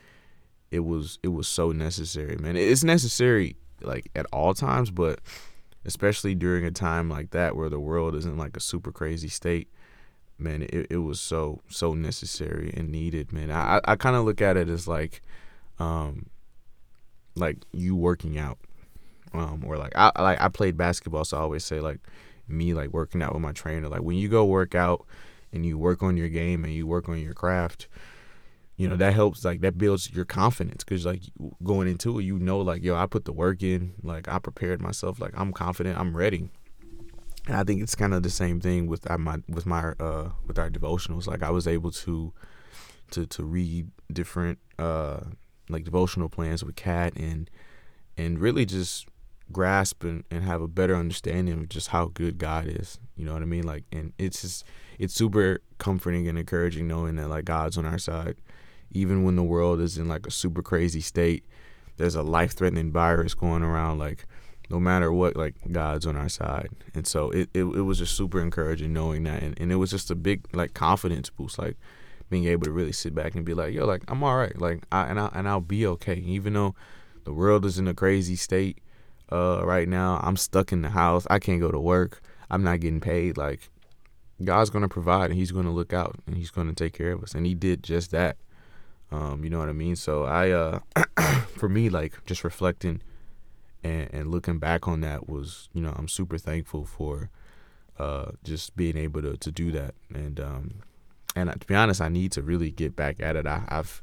it 0.69 0.81
was 0.81 1.17
it 1.23 1.29
was 1.29 1.47
so 1.47 1.71
necessary, 1.71 2.37
man. 2.37 2.55
It's 2.55 2.83
necessary 2.83 3.55
like 3.81 4.11
at 4.15 4.27
all 4.31 4.53
times, 4.53 4.91
but 4.91 5.19
especially 5.83 6.35
during 6.35 6.63
a 6.63 6.71
time 6.71 7.09
like 7.09 7.31
that 7.31 7.55
where 7.55 7.69
the 7.69 7.79
world 7.79 8.13
is 8.13 8.25
in 8.25 8.37
like 8.37 8.55
a 8.55 8.61
super 8.61 8.91
crazy 8.91 9.27
state 9.27 9.69
man, 10.43 10.63
it, 10.63 10.87
it 10.89 10.97
was 10.97 11.19
so 11.19 11.61
so 11.69 11.93
necessary 11.93 12.73
and 12.75 12.89
needed, 12.89 13.31
man. 13.31 13.51
I 13.51 13.79
I 13.85 13.95
kind 13.95 14.15
of 14.15 14.25
look 14.25 14.41
at 14.41 14.57
it 14.57 14.69
as 14.69 14.87
like, 14.87 15.21
um, 15.79 16.27
like 17.35 17.57
you 17.71 17.95
working 17.95 18.37
out, 18.37 18.57
um, 19.33 19.63
or 19.65 19.77
like 19.77 19.93
I 19.95 20.11
like 20.21 20.41
I 20.41 20.49
played 20.49 20.77
basketball, 20.77 21.25
so 21.25 21.37
I 21.37 21.41
always 21.41 21.63
say 21.63 21.79
like 21.79 21.99
me 22.47 22.73
like 22.73 22.89
working 22.89 23.21
out 23.21 23.33
with 23.33 23.41
my 23.41 23.53
trainer. 23.53 23.87
Like 23.89 24.01
when 24.01 24.17
you 24.17 24.27
go 24.27 24.45
work 24.45 24.75
out 24.75 25.05
and 25.51 25.65
you 25.65 25.77
work 25.77 26.03
on 26.03 26.17
your 26.17 26.29
game 26.29 26.63
and 26.63 26.73
you 26.73 26.85
work 26.85 27.09
on 27.09 27.19
your 27.19 27.33
craft, 27.33 27.87
you 28.75 28.87
know 28.87 28.97
that 28.97 29.13
helps 29.13 29.45
like 29.45 29.61
that 29.61 29.77
builds 29.77 30.11
your 30.11 30.25
confidence 30.25 30.83
because 30.83 31.05
like 31.05 31.21
going 31.63 31.87
into 31.87 32.19
it, 32.19 32.23
you 32.23 32.37
know 32.37 32.59
like 32.59 32.83
yo, 32.83 32.95
I 32.95 33.07
put 33.07 33.25
the 33.25 33.33
work 33.33 33.63
in, 33.63 33.93
like 34.03 34.27
I 34.27 34.39
prepared 34.39 34.81
myself, 34.81 35.19
like 35.19 35.33
I'm 35.35 35.53
confident, 35.53 35.99
I'm 35.99 36.15
ready 36.15 36.49
and 37.47 37.57
I 37.57 37.63
think 37.63 37.81
it's 37.81 37.95
kind 37.95 38.13
of 38.13 38.23
the 38.23 38.29
same 38.29 38.59
thing 38.59 38.87
with 38.87 39.07
my 39.17 39.37
with 39.47 39.65
my 39.65 39.93
uh 39.99 40.29
with 40.45 40.57
our 40.57 40.69
devotionals. 40.69 41.27
Like 41.27 41.43
I 41.43 41.49
was 41.49 41.67
able 41.67 41.91
to 41.91 42.33
to 43.11 43.25
to 43.25 43.43
read 43.43 43.89
different 44.11 44.59
uh 44.79 45.21
like 45.69 45.83
devotional 45.83 46.29
plans 46.29 46.63
with 46.63 46.75
Kat 46.75 47.13
and 47.15 47.49
and 48.17 48.39
really 48.39 48.65
just 48.65 49.07
grasp 49.51 50.03
and, 50.03 50.23
and 50.31 50.43
have 50.43 50.61
a 50.61 50.67
better 50.67 50.95
understanding 50.95 51.59
of 51.59 51.69
just 51.69 51.89
how 51.89 52.05
good 52.13 52.37
God 52.37 52.65
is. 52.67 52.99
You 53.15 53.25
know 53.25 53.33
what 53.33 53.41
I 53.41 53.45
mean? 53.45 53.63
Like 53.63 53.83
and 53.91 54.13
it's 54.17 54.41
just 54.41 54.63
it's 54.97 55.13
super 55.13 55.59
comforting 55.79 56.27
and 56.27 56.37
encouraging 56.37 56.87
knowing 56.87 57.17
that 57.17 57.27
like 57.27 57.45
God's 57.45 57.77
on 57.77 57.85
our 57.85 57.97
side. 57.97 58.37
Even 58.91 59.23
when 59.23 59.35
the 59.35 59.43
world 59.43 59.81
is 59.81 59.97
in 59.97 60.07
like 60.07 60.27
a 60.27 60.31
super 60.31 60.61
crazy 60.61 61.01
state, 61.01 61.43
there's 61.97 62.15
a 62.15 62.21
life 62.21 62.53
threatening 62.53 62.91
virus 62.91 63.33
going 63.33 63.63
around 63.63 63.97
like 63.97 64.25
no 64.69 64.79
matter 64.79 65.11
what, 65.11 65.35
like 65.35 65.55
God's 65.71 66.05
on 66.05 66.15
our 66.15 66.29
side. 66.29 66.69
And 66.93 67.05
so 67.05 67.29
it, 67.31 67.49
it, 67.53 67.63
it 67.63 67.81
was 67.81 67.99
just 67.99 68.15
super 68.15 68.41
encouraging 68.41 68.93
knowing 68.93 69.23
that. 69.23 69.41
And, 69.43 69.59
and 69.59 69.71
it 69.71 69.75
was 69.75 69.91
just 69.91 70.11
a 70.11 70.15
big 70.15 70.45
like 70.53 70.73
confidence 70.73 71.29
boost. 71.29 71.59
Like, 71.59 71.77
being 72.29 72.45
able 72.45 72.65
to 72.65 72.71
really 72.71 72.91
sit 72.91 73.13
back 73.13 73.35
and 73.35 73.45
be 73.45 73.53
like, 73.53 73.75
yo, 73.75 73.85
like 73.85 74.01
I'm 74.07 74.23
all 74.23 74.35
right, 74.35 74.59
like 74.59 74.83
I 74.91 75.05
and 75.05 75.19
I 75.19 75.29
and 75.33 75.47
I'll 75.47 75.61
be 75.61 75.85
okay, 75.85 76.15
even 76.15 76.53
though 76.53 76.73
the 77.25 77.33
world 77.33 77.63
is 77.63 77.77
in 77.77 77.87
a 77.87 77.93
crazy 77.93 78.35
state 78.35 78.79
uh, 79.31 79.61
right 79.63 79.87
now. 79.87 80.19
I'm 80.23 80.37
stuck 80.37 80.71
in 80.71 80.81
the 80.81 80.89
house. 80.89 81.25
I 81.29 81.39
can't 81.39 81.61
go 81.61 81.71
to 81.71 81.79
work. 81.79 82.21
I'm 82.49 82.63
not 82.63 82.79
getting 82.79 82.99
paid. 82.99 83.37
Like 83.37 83.69
God's 84.43 84.69
gonna 84.69 84.89
provide 84.89 85.29
and 85.29 85.39
He's 85.39 85.51
gonna 85.51 85.71
look 85.71 85.93
out 85.93 86.15
and 86.27 86.37
He's 86.37 86.51
gonna 86.51 86.73
take 86.73 86.93
care 86.93 87.11
of 87.11 87.23
us, 87.23 87.33
and 87.33 87.45
He 87.45 87.55
did 87.55 87.83
just 87.83 88.11
that. 88.11 88.37
Um, 89.11 89.43
you 89.43 89.49
know 89.49 89.59
what 89.59 89.69
I 89.69 89.73
mean? 89.73 89.95
So 89.95 90.23
I, 90.23 90.49
uh, 90.49 90.79
for 91.55 91.69
me, 91.69 91.89
like 91.89 92.25
just 92.25 92.43
reflecting 92.43 93.01
and, 93.83 94.09
and 94.13 94.31
looking 94.31 94.59
back 94.59 94.87
on 94.87 95.01
that 95.01 95.27
was, 95.27 95.69
you 95.73 95.81
know, 95.81 95.93
I'm 95.95 96.07
super 96.07 96.37
thankful 96.37 96.85
for 96.85 97.29
uh, 97.99 98.31
just 98.43 98.75
being 98.75 98.97
able 98.97 99.21
to, 99.21 99.37
to 99.37 99.51
do 99.51 99.71
that. 99.71 99.95
And 100.13 100.39
um, 100.39 100.71
and 101.35 101.59
to 101.59 101.67
be 101.67 101.75
honest, 101.75 102.01
I 102.01 102.09
need 102.09 102.31
to 102.33 102.41
really 102.41 102.71
get 102.71 102.95
back 102.95 103.19
at 103.19 103.35
it. 103.35 103.47
I, 103.47 103.63
have 103.69 104.01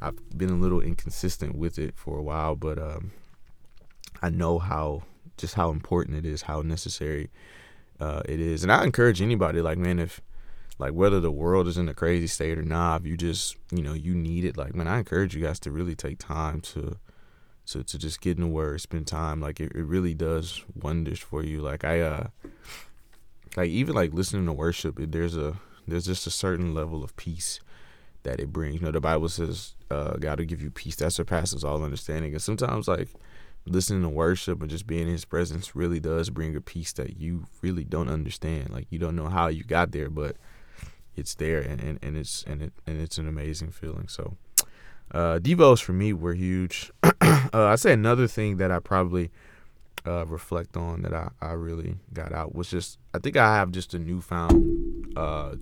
I've 0.00 0.36
been 0.36 0.50
a 0.50 0.54
little 0.54 0.80
inconsistent 0.80 1.56
with 1.56 1.78
it 1.78 1.96
for 1.96 2.18
a 2.18 2.22
while, 2.22 2.54
but 2.56 2.78
um, 2.78 3.12
I 4.22 4.30
know 4.30 4.58
how 4.58 5.02
just 5.36 5.54
how 5.54 5.70
important 5.70 6.16
it 6.16 6.26
is, 6.26 6.42
how 6.42 6.62
necessary 6.62 7.30
uh, 7.98 8.22
it 8.26 8.40
is. 8.40 8.62
And 8.62 8.72
I 8.72 8.84
encourage 8.84 9.20
anybody, 9.20 9.60
like 9.60 9.78
man, 9.78 9.98
if 9.98 10.20
like 10.78 10.92
whether 10.92 11.20
the 11.20 11.30
world 11.30 11.68
is 11.68 11.76
in 11.76 11.88
a 11.88 11.94
crazy 11.94 12.26
state 12.26 12.58
or 12.58 12.62
not, 12.62 13.02
if 13.02 13.06
you 13.06 13.16
just 13.16 13.56
you 13.70 13.82
know 13.82 13.92
you 13.92 14.14
need 14.14 14.44
it, 14.44 14.56
like 14.56 14.74
man, 14.74 14.88
I 14.88 14.98
encourage 14.98 15.34
you 15.34 15.42
guys 15.42 15.60
to 15.60 15.70
really 15.70 15.94
take 15.94 16.18
time 16.18 16.60
to 16.62 16.96
to 17.70 17.84
to 17.84 17.98
just 17.98 18.20
get 18.20 18.36
in 18.36 18.42
the 18.42 18.48
word, 18.48 18.80
spend 18.80 19.06
time. 19.06 19.40
Like 19.40 19.60
it, 19.60 19.72
it 19.74 19.84
really 19.84 20.14
does 20.14 20.62
wonders 20.74 21.18
for 21.18 21.42
you. 21.44 21.60
Like 21.60 21.84
I 21.84 22.00
uh 22.00 22.26
like 23.56 23.70
even 23.70 23.94
like 23.94 24.12
listening 24.12 24.46
to 24.46 24.52
worship, 24.52 24.96
there's 24.98 25.36
a 25.36 25.56
there's 25.86 26.06
just 26.06 26.26
a 26.26 26.30
certain 26.30 26.74
level 26.74 27.02
of 27.02 27.16
peace 27.16 27.60
that 28.22 28.40
it 28.40 28.52
brings. 28.52 28.76
You 28.76 28.86
know, 28.86 28.92
the 28.92 29.00
Bible 29.00 29.28
says 29.28 29.74
uh, 29.90 30.16
God 30.16 30.38
will 30.38 30.46
give 30.46 30.62
you 30.62 30.70
peace 30.70 30.96
that 30.96 31.12
surpasses 31.12 31.64
all 31.64 31.82
understanding. 31.82 32.32
And 32.32 32.42
sometimes 32.42 32.86
like 32.86 33.08
listening 33.66 34.02
to 34.02 34.08
worship 34.08 34.60
and 34.60 34.70
just 34.70 34.86
being 34.86 35.02
in 35.02 35.08
His 35.08 35.24
presence 35.24 35.74
really 35.74 36.00
does 36.00 36.30
bring 36.30 36.54
a 36.56 36.60
peace 36.60 36.92
that 36.92 37.18
you 37.18 37.46
really 37.62 37.84
don't 37.84 38.08
understand. 38.08 38.70
Like 38.70 38.86
you 38.90 38.98
don't 38.98 39.16
know 39.16 39.28
how 39.28 39.48
you 39.48 39.64
got 39.64 39.92
there, 39.92 40.10
but 40.10 40.36
it's 41.16 41.34
there, 41.34 41.60
and, 41.60 41.80
and, 41.80 41.98
and 42.02 42.16
it's 42.16 42.44
and 42.44 42.62
it 42.62 42.72
and 42.86 43.00
it's 43.00 43.18
an 43.18 43.28
amazing 43.28 43.70
feeling. 43.72 44.08
So. 44.08 44.36
Uh, 45.12 45.38
Devos 45.38 45.82
for 45.82 45.92
me 45.92 46.12
were 46.12 46.34
huge. 46.34 46.90
uh, 47.02 47.12
I 47.52 47.76
say 47.76 47.92
another 47.92 48.26
thing 48.26 48.58
that 48.58 48.70
I 48.70 48.78
probably 48.78 49.30
uh, 50.06 50.24
reflect 50.26 50.76
on 50.76 51.02
that 51.02 51.12
I, 51.12 51.30
I 51.40 51.52
really 51.52 51.96
got 52.12 52.32
out 52.32 52.54
was 52.54 52.70
just 52.70 52.98
I 53.12 53.18
think 53.18 53.36
I 53.36 53.56
have 53.56 53.70
just 53.70 53.92
a 53.92 53.98
newfound 53.98 55.12
uh, 55.16 55.56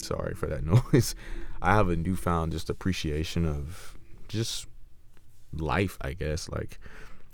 sorry 0.00 0.34
for 0.34 0.46
that 0.46 0.64
noise. 0.92 1.14
I 1.60 1.74
have 1.74 1.88
a 1.88 1.96
newfound 1.96 2.52
just 2.52 2.70
appreciation 2.70 3.44
of 3.44 3.96
just 4.28 4.66
life, 5.52 5.98
I 6.00 6.12
guess. 6.12 6.48
Like 6.48 6.78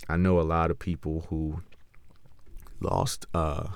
I 0.09 0.17
know 0.17 0.41
a 0.41 0.43
lot 0.43 0.71
of 0.71 0.79
people 0.79 1.27
who 1.31 1.63
lost 2.81 3.27
uh, 3.33 3.69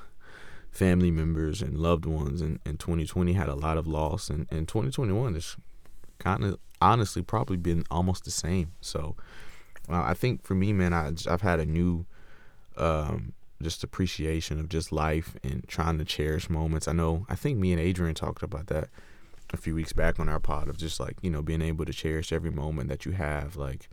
family 0.71 1.11
members 1.11 1.63
and 1.63 1.79
loved 1.79 2.07
ones 2.07 2.41
and, 2.41 2.61
and 2.65 2.79
2020 2.79 3.33
had 3.33 3.49
a 3.49 3.55
lot 3.55 3.79
of 3.79 3.87
loss 3.87 4.29
and, 4.29 4.47
and 4.51 4.69
2021 4.69 5.37
is 5.37 5.57
kind 6.19 6.45
of 6.45 6.59
honestly 6.81 7.23
probably 7.23 7.57
been 7.57 7.85
almost 7.91 8.25
the 8.25 8.31
same. 8.31 8.73
So 8.81 9.17
uh, 9.89 10.03
I 10.03 10.15
think 10.15 10.43
for 10.45 10.55
me, 10.55 10.73
man, 10.73 10.93
I, 10.93 11.13
I've 11.29 11.43
had 11.43 11.61
a 11.61 11.67
new 11.67 12.07
um, 12.77 13.33
just 13.63 13.83
appreciation 13.83 14.61
of 14.61 14.69
just 14.69 14.93
life 14.93 15.37
and 15.43 15.67
trying 15.67 15.99
to 15.99 16.05
cherish 16.05 16.49
moments. 16.49 16.87
I 16.87 16.93
know, 16.93 17.27
I 17.29 17.35
think 17.35 17.59
me 17.59 17.73
and 17.73 17.81
Adrian 17.81 18.15
talked 18.15 18.43
about 18.43 18.69
that 18.69 18.89
a 19.53 19.57
few 19.57 19.75
weeks 19.75 19.93
back 19.93 20.21
on 20.21 20.29
our 20.29 20.39
pod 20.39 20.69
of 20.69 20.77
just 20.77 21.01
like, 21.01 21.17
you 21.23 21.31
know, 21.31 21.43
being 21.43 21.63
able 21.63 21.85
to 21.85 21.93
cherish 21.93 22.33
every 22.33 22.51
moment 22.51 22.89
that 22.89 23.05
you 23.05 23.13
have, 23.13 23.57
like 23.57 23.89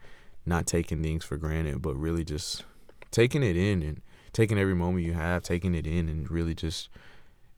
not 0.45 0.67
taking 0.67 1.01
things 1.01 1.23
for 1.23 1.37
granted, 1.37 1.81
but 1.81 1.95
really 1.95 2.23
just 2.23 2.63
taking 3.09 3.41
it 3.41 3.55
in 3.55 3.81
and 3.81 4.01
taking 4.33 4.59
every 4.59 4.75
moment 4.75 5.05
you 5.05 5.13
have, 5.13 5.41
taking 5.41 5.73
it 5.73 5.87
in 5.87 6.09
and 6.09 6.29
really 6.29 6.53
just 6.53 6.89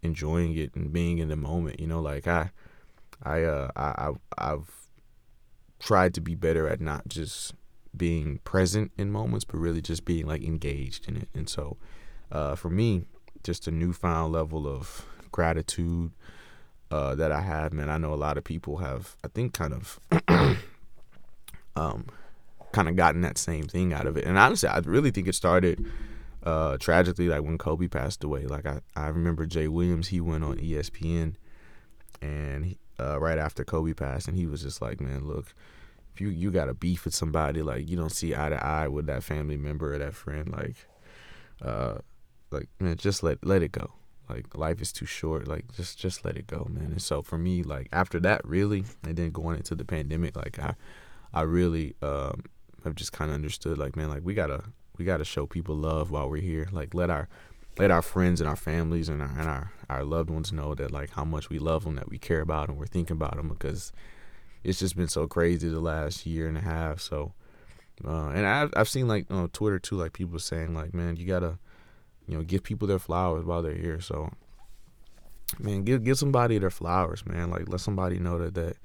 enjoying 0.04 0.56
it 0.56 0.76
and 0.76 0.94
being 0.94 1.18
in 1.18 1.28
the 1.28 1.36
moment. 1.36 1.80
You 1.80 1.88
know, 1.88 2.00
like 2.00 2.28
I, 2.28 2.52
I, 3.24 3.44
uh, 3.44 3.70
I, 3.76 4.12
I've 4.38 4.72
tried 5.80 6.14
to 6.16 6.22
be 6.22 6.36
better 6.36 6.68
at 6.68 6.82
not 6.82 7.08
just 7.08 7.54
being 7.96 8.40
present 8.44 8.92
in 8.98 9.12
moments, 9.12 9.46
but 9.46 9.58
really 9.58 9.82
just 9.82 10.06
being 10.06 10.26
like 10.26 10.44
engaged 10.44 11.08
in 11.08 11.18
it. 11.18 11.30
And 11.34 11.50
so, 11.50 11.78
uh, 12.32 12.56
for 12.56 12.70
me, 12.70 13.04
just 13.44 13.68
a 13.68 13.72
newfound 13.72 14.34
level 14.34 14.68
of 14.68 15.06
gratitude 15.32 16.12
uh, 16.92 17.16
that 17.16 17.32
I 17.32 17.42
have, 17.42 17.74
man. 17.74 17.90
I 17.90 17.98
know 17.98 18.14
a 18.14 18.16
lot 18.16 18.38
of 18.38 18.44
people 18.44 18.78
have, 18.78 19.16
I 19.24 19.28
think, 19.28 19.54
kind 19.54 19.74
of, 19.74 20.00
um, 21.76 22.08
kind 22.72 22.90
of 22.90 22.96
gotten 22.96 23.22
that 23.22 23.38
same 23.38 23.68
thing 23.68 23.94
out 23.94 24.08
of 24.08 24.18
it. 24.18 24.26
And 24.26 24.38
honestly, 24.38 24.70
I 24.70 24.80
really 24.80 25.12
think 25.12 25.28
it 25.28 25.36
started 25.36 25.86
uh, 26.44 26.78
tragically, 26.78 27.28
like 27.28 27.42
when 27.42 27.58
Kobe 27.58 27.88
passed 27.88 28.24
away. 28.24 28.46
Like 28.46 28.66
I, 28.66 28.82
I 28.96 29.08
remember 29.08 29.46
Jay 29.46 29.68
Williams, 29.68 30.10
he 30.10 30.22
went 30.22 30.44
on 30.44 30.58
ESPN, 30.58 31.36
and 32.22 32.66
he, 32.66 32.78
uh, 33.00 33.20
right 33.20 33.38
after 33.38 33.64
Kobe 33.64 33.94
passed, 33.94 34.28
and 34.28 34.38
he 34.38 34.46
was 34.46 34.62
just 34.62 34.82
like, 34.82 35.00
man, 35.00 35.26
look 35.26 35.54
if 36.18 36.22
you 36.22 36.30
you 36.30 36.50
got 36.50 36.68
a 36.68 36.74
beef 36.74 37.06
with 37.06 37.14
somebody, 37.14 37.62
like 37.62 37.88
you 37.88 37.96
don't 37.96 38.12
see 38.12 38.34
eye 38.34 38.50
to 38.50 38.66
eye 38.66 38.88
with 38.88 39.06
that 39.06 39.24
family 39.24 39.56
member 39.56 39.94
or 39.94 40.00
that 40.00 40.16
friend, 40.16 40.52
like, 40.52 40.76
uh, 41.62 42.00
like 42.50 42.70
man, 42.80 42.98
just 42.98 43.22
let 43.22 43.46
let 43.46 43.62
it 43.62 43.72
go. 43.72 43.92
Like 44.28 44.58
life 44.58 44.82
is 44.82 44.92
too 44.92 45.06
short. 45.06 45.48
Like 45.48 45.72
just 45.76 46.00
just 46.00 46.26
let 46.26 46.36
it 46.36 46.48
go, 46.48 46.68
man. 46.72 46.86
And 46.86 47.02
so 47.02 47.22
for 47.22 47.38
me, 47.38 47.62
like 47.62 47.88
after 47.94 48.20
that, 48.22 48.44
really, 48.48 48.84
and 49.04 49.16
then 49.16 49.30
going 49.30 49.58
into 49.58 49.76
the 49.76 49.86
pandemic, 49.86 50.36
like 50.36 50.58
I, 50.58 50.74
I 51.36 51.42
really 51.42 51.94
um 52.02 52.46
have 52.84 52.96
just 52.96 53.14
kind 53.14 53.30
of 53.30 53.36
understood, 53.36 53.78
like 53.78 53.96
man, 53.96 54.10
like 54.10 54.24
we 54.24 54.34
gotta 54.34 54.64
we 54.98 55.06
gotta 55.06 55.24
show 55.24 55.46
people 55.46 55.76
love 55.76 56.10
while 56.10 56.28
we're 56.32 56.42
here. 56.42 56.68
Like 56.72 56.96
let 56.96 57.12
our 57.12 57.30
let 57.78 57.92
our 57.92 58.02
friends 58.02 58.42
and 58.42 58.50
our 58.50 58.56
families 58.56 59.08
and 59.08 59.22
our 59.22 59.30
and 59.38 59.48
our, 59.48 59.72
our 59.90 60.04
loved 60.04 60.30
ones 60.30 60.52
know 60.52 60.76
that 60.76 60.92
like 60.92 61.12
how 61.12 61.24
much 61.24 61.50
we 61.50 61.60
love 61.60 61.84
them, 61.84 61.96
that 61.96 62.10
we 62.10 62.18
care 62.18 62.42
about 62.42 62.68
them, 62.68 62.78
we're 62.78 62.88
thinking 62.88 63.16
about 63.16 63.36
them 63.36 63.50
because 63.50 63.92
it's 64.64 64.80
just 64.80 64.96
been 64.98 65.08
so 65.08 65.28
crazy 65.28 65.70
the 65.70 65.80
last 65.80 66.26
year 66.26 66.48
and 66.48 66.58
a 66.58 66.62
half. 66.62 67.00
So, 67.00 67.34
uh, 68.06 68.30
and 68.30 68.46
I've 68.46 68.74
I've 68.76 68.90
seen 68.90 69.08
like 69.08 69.26
on 69.30 69.50
Twitter 69.50 69.80
too, 69.80 69.96
like 69.96 70.14
people 70.14 70.40
saying 70.40 70.74
like, 70.74 70.94
man, 70.94 71.16
you 71.16 71.26
gotta, 71.26 71.58
you 72.28 72.38
know, 72.38 72.44
give 72.44 72.64
people 72.64 72.88
their 72.88 73.00
flowers 73.00 73.46
while 73.46 73.62
they're 73.62 73.76
here. 73.76 74.02
So, 74.02 74.32
man, 75.60 75.84
give 75.84 76.04
give 76.04 76.18
somebody 76.18 76.58
their 76.58 76.70
flowers, 76.70 77.26
man. 77.26 77.50
Like 77.50 77.70
let 77.70 77.80
somebody 77.80 78.20
know 78.20 78.38
that 78.40 78.56
that 78.56 78.78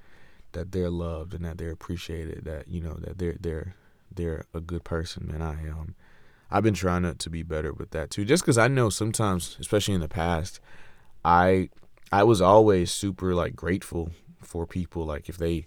that 0.52 0.73
they're 0.73 0.90
loved 0.90 1.35
and 1.35 1.44
that 1.44 1.59
they're 1.59 1.73
appreciated. 1.73 2.44
That 2.44 2.68
you 2.68 2.80
know 2.80 2.94
that 3.00 3.18
they're 3.18 3.37
they're 3.40 3.75
they're 4.14 4.44
a 4.54 4.61
good 4.61 4.85
person, 4.85 5.28
man. 5.30 5.42
I 5.42 5.68
um. 5.68 5.94
I've 6.54 6.62
been 6.62 6.75
trying 6.75 7.02
to, 7.04 7.14
to 7.14 7.30
be 7.30 7.42
better 7.42 7.73
with 7.73 7.92
that 7.92 8.11
too. 8.11 8.26
Just 8.26 8.42
because 8.42 8.59
I 8.59 8.68
know 8.68 8.90
sometimes, 8.90 9.56
especially 9.59 9.94
in 9.94 10.02
the 10.02 10.06
past, 10.06 10.61
I 11.25 11.71
I 12.12 12.25
was 12.25 12.41
always 12.41 12.91
super 12.91 13.35
like 13.35 13.57
grateful 13.57 14.11
for 14.41 14.67
people. 14.67 15.07
Like 15.07 15.29
if 15.29 15.38
they 15.38 15.67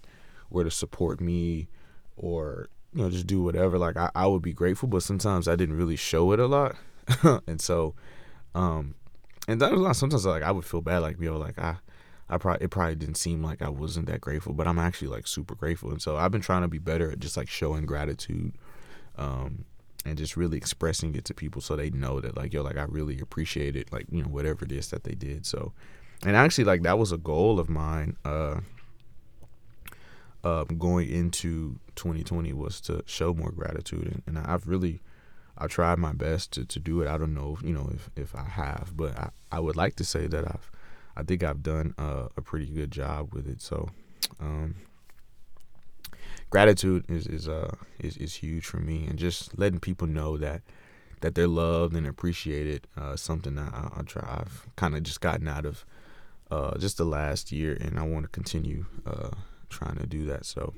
were 0.50 0.64
to 0.64 0.70
support 0.70 1.20
me 1.20 1.68
or 2.16 2.68
you 2.92 3.02
know 3.02 3.10
just 3.10 3.26
do 3.26 3.42
whatever 3.42 3.78
like 3.78 3.96
I, 3.96 4.10
I 4.14 4.26
would 4.26 4.42
be 4.42 4.52
grateful. 4.52 4.88
But 4.88 5.02
sometimes 5.02 5.48
I 5.48 5.56
didn't 5.56 5.76
really 5.76 5.96
show 5.96 6.32
it 6.32 6.40
a 6.40 6.46
lot. 6.46 6.76
And 7.46 7.60
so 7.60 7.94
um 8.54 8.94
and 9.48 9.60
that 9.60 9.70
was 9.70 9.80
a 9.80 9.84
lot. 9.84 9.96
Sometimes 9.96 10.26
like 10.26 10.42
I 10.42 10.50
would 10.50 10.64
feel 10.64 10.82
bad 10.82 10.98
like 10.98 11.20
yo 11.20 11.36
like 11.36 11.58
I 11.58 11.76
I 12.28 12.38
probably 12.38 12.64
it 12.64 12.70
probably 12.70 12.96
didn't 12.96 13.16
seem 13.16 13.42
like 13.42 13.62
I 13.62 13.68
wasn't 13.68 14.06
that 14.06 14.20
grateful 14.20 14.52
but 14.52 14.66
I'm 14.66 14.78
actually 14.78 15.08
like 15.08 15.26
super 15.26 15.54
grateful. 15.54 15.90
And 15.90 16.02
so 16.02 16.16
I've 16.16 16.32
been 16.32 16.40
trying 16.40 16.62
to 16.62 16.68
be 16.68 16.78
better 16.78 17.10
at 17.10 17.20
just 17.20 17.36
like 17.36 17.48
showing 17.48 17.86
gratitude 17.86 18.52
um 19.16 19.64
and 20.06 20.16
just 20.16 20.36
really 20.36 20.56
expressing 20.56 21.14
it 21.14 21.24
to 21.24 21.34
people 21.34 21.60
so 21.60 21.76
they 21.76 21.90
know 21.90 22.20
that 22.20 22.36
like 22.36 22.52
yo 22.52 22.62
like 22.62 22.76
I 22.76 22.84
really 22.84 23.20
appreciate 23.20 23.76
it 23.76 23.92
like 23.92 24.06
you 24.10 24.22
know 24.22 24.28
whatever 24.28 24.64
it 24.64 24.72
is 24.72 24.88
that 24.90 25.04
they 25.04 25.14
did 25.14 25.46
so. 25.46 25.72
And 26.24 26.34
actually 26.34 26.64
like 26.64 26.82
that 26.82 26.98
was 26.98 27.12
a 27.12 27.18
goal 27.18 27.60
of 27.60 27.68
mine 27.68 28.16
uh, 28.24 28.60
uh, 30.42 30.64
going 30.64 31.10
into 31.10 31.78
2020 31.96 32.52
was 32.52 32.80
to 32.82 33.02
show 33.06 33.34
more 33.34 33.50
gratitude 33.50 34.06
and, 34.06 34.22
and 34.26 34.38
I've 34.38 34.66
really 34.66 35.00
I 35.58 35.66
tried 35.66 35.98
my 35.98 36.12
best 36.12 36.52
to, 36.52 36.64
to 36.66 36.78
do 36.78 37.00
it. 37.00 37.08
I 37.08 37.16
don't 37.16 37.34
know 37.34 37.56
if, 37.58 37.66
you 37.66 37.72
know 37.72 37.90
if, 37.92 38.10
if 38.16 38.34
I 38.34 38.44
have 38.44 38.92
but 38.96 39.18
I, 39.18 39.30
I 39.52 39.60
would 39.60 39.76
like 39.76 39.96
to 39.96 40.04
say 40.04 40.26
that 40.26 40.46
I've 40.46 40.70
I 41.16 41.22
think 41.22 41.42
I've 41.42 41.62
done 41.62 41.94
uh, 41.98 42.28
a 42.36 42.42
pretty 42.42 42.66
good 42.66 42.90
job 42.90 43.34
with 43.34 43.48
it 43.48 43.60
so 43.60 43.90
um, 44.40 44.76
gratitude 46.50 47.04
is 47.08 47.26
is 47.26 47.48
uh 47.48 47.74
is, 47.98 48.16
is 48.16 48.34
huge 48.34 48.64
for 48.64 48.78
me 48.78 49.06
and 49.06 49.18
just 49.18 49.58
letting 49.58 49.80
people 49.80 50.06
know 50.06 50.36
that 50.36 50.62
that 51.20 51.34
they're 51.34 51.48
loved 51.48 51.94
and 51.96 52.06
appreciated 52.06 52.86
uh, 52.96 53.16
something 53.16 53.58
I, 53.58 53.90
I 53.96 54.02
try 54.02 54.22
I've 54.40 54.66
kind 54.76 54.94
of 54.94 55.02
just 55.02 55.20
gotten 55.20 55.48
out 55.48 55.64
of 55.64 55.84
uh, 56.50 56.78
just 56.78 56.96
the 56.98 57.04
last 57.04 57.50
year, 57.52 57.76
and 57.80 57.98
I 57.98 58.02
want 58.02 58.24
to 58.24 58.28
continue 58.28 58.86
uh, 59.06 59.30
trying 59.68 59.96
to 59.96 60.06
do 60.06 60.26
that. 60.26 60.44
So, 60.44 60.74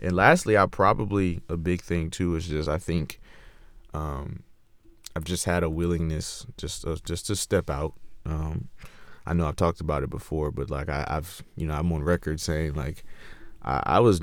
and 0.00 0.14
lastly, 0.14 0.56
I 0.56 0.66
probably 0.66 1.40
a 1.48 1.56
big 1.56 1.82
thing 1.82 2.10
too 2.10 2.36
is 2.36 2.48
just 2.48 2.68
I 2.68 2.78
think 2.78 3.20
um, 3.94 4.42
I've 5.14 5.24
just 5.24 5.44
had 5.44 5.62
a 5.62 5.70
willingness 5.70 6.46
just 6.56 6.86
uh, 6.86 6.96
just 7.04 7.26
to 7.28 7.36
step 7.36 7.70
out. 7.70 7.94
Um, 8.24 8.68
I 9.26 9.32
know 9.32 9.46
I've 9.46 9.56
talked 9.56 9.80
about 9.80 10.02
it 10.02 10.10
before, 10.10 10.50
but 10.50 10.70
like 10.70 10.88
I, 10.88 11.06
have 11.08 11.42
you 11.56 11.66
know 11.66 11.74
I'm 11.74 11.92
on 11.92 12.02
record 12.02 12.40
saying 12.40 12.74
like 12.74 13.04
I, 13.62 13.82
I 13.86 14.00
was 14.00 14.20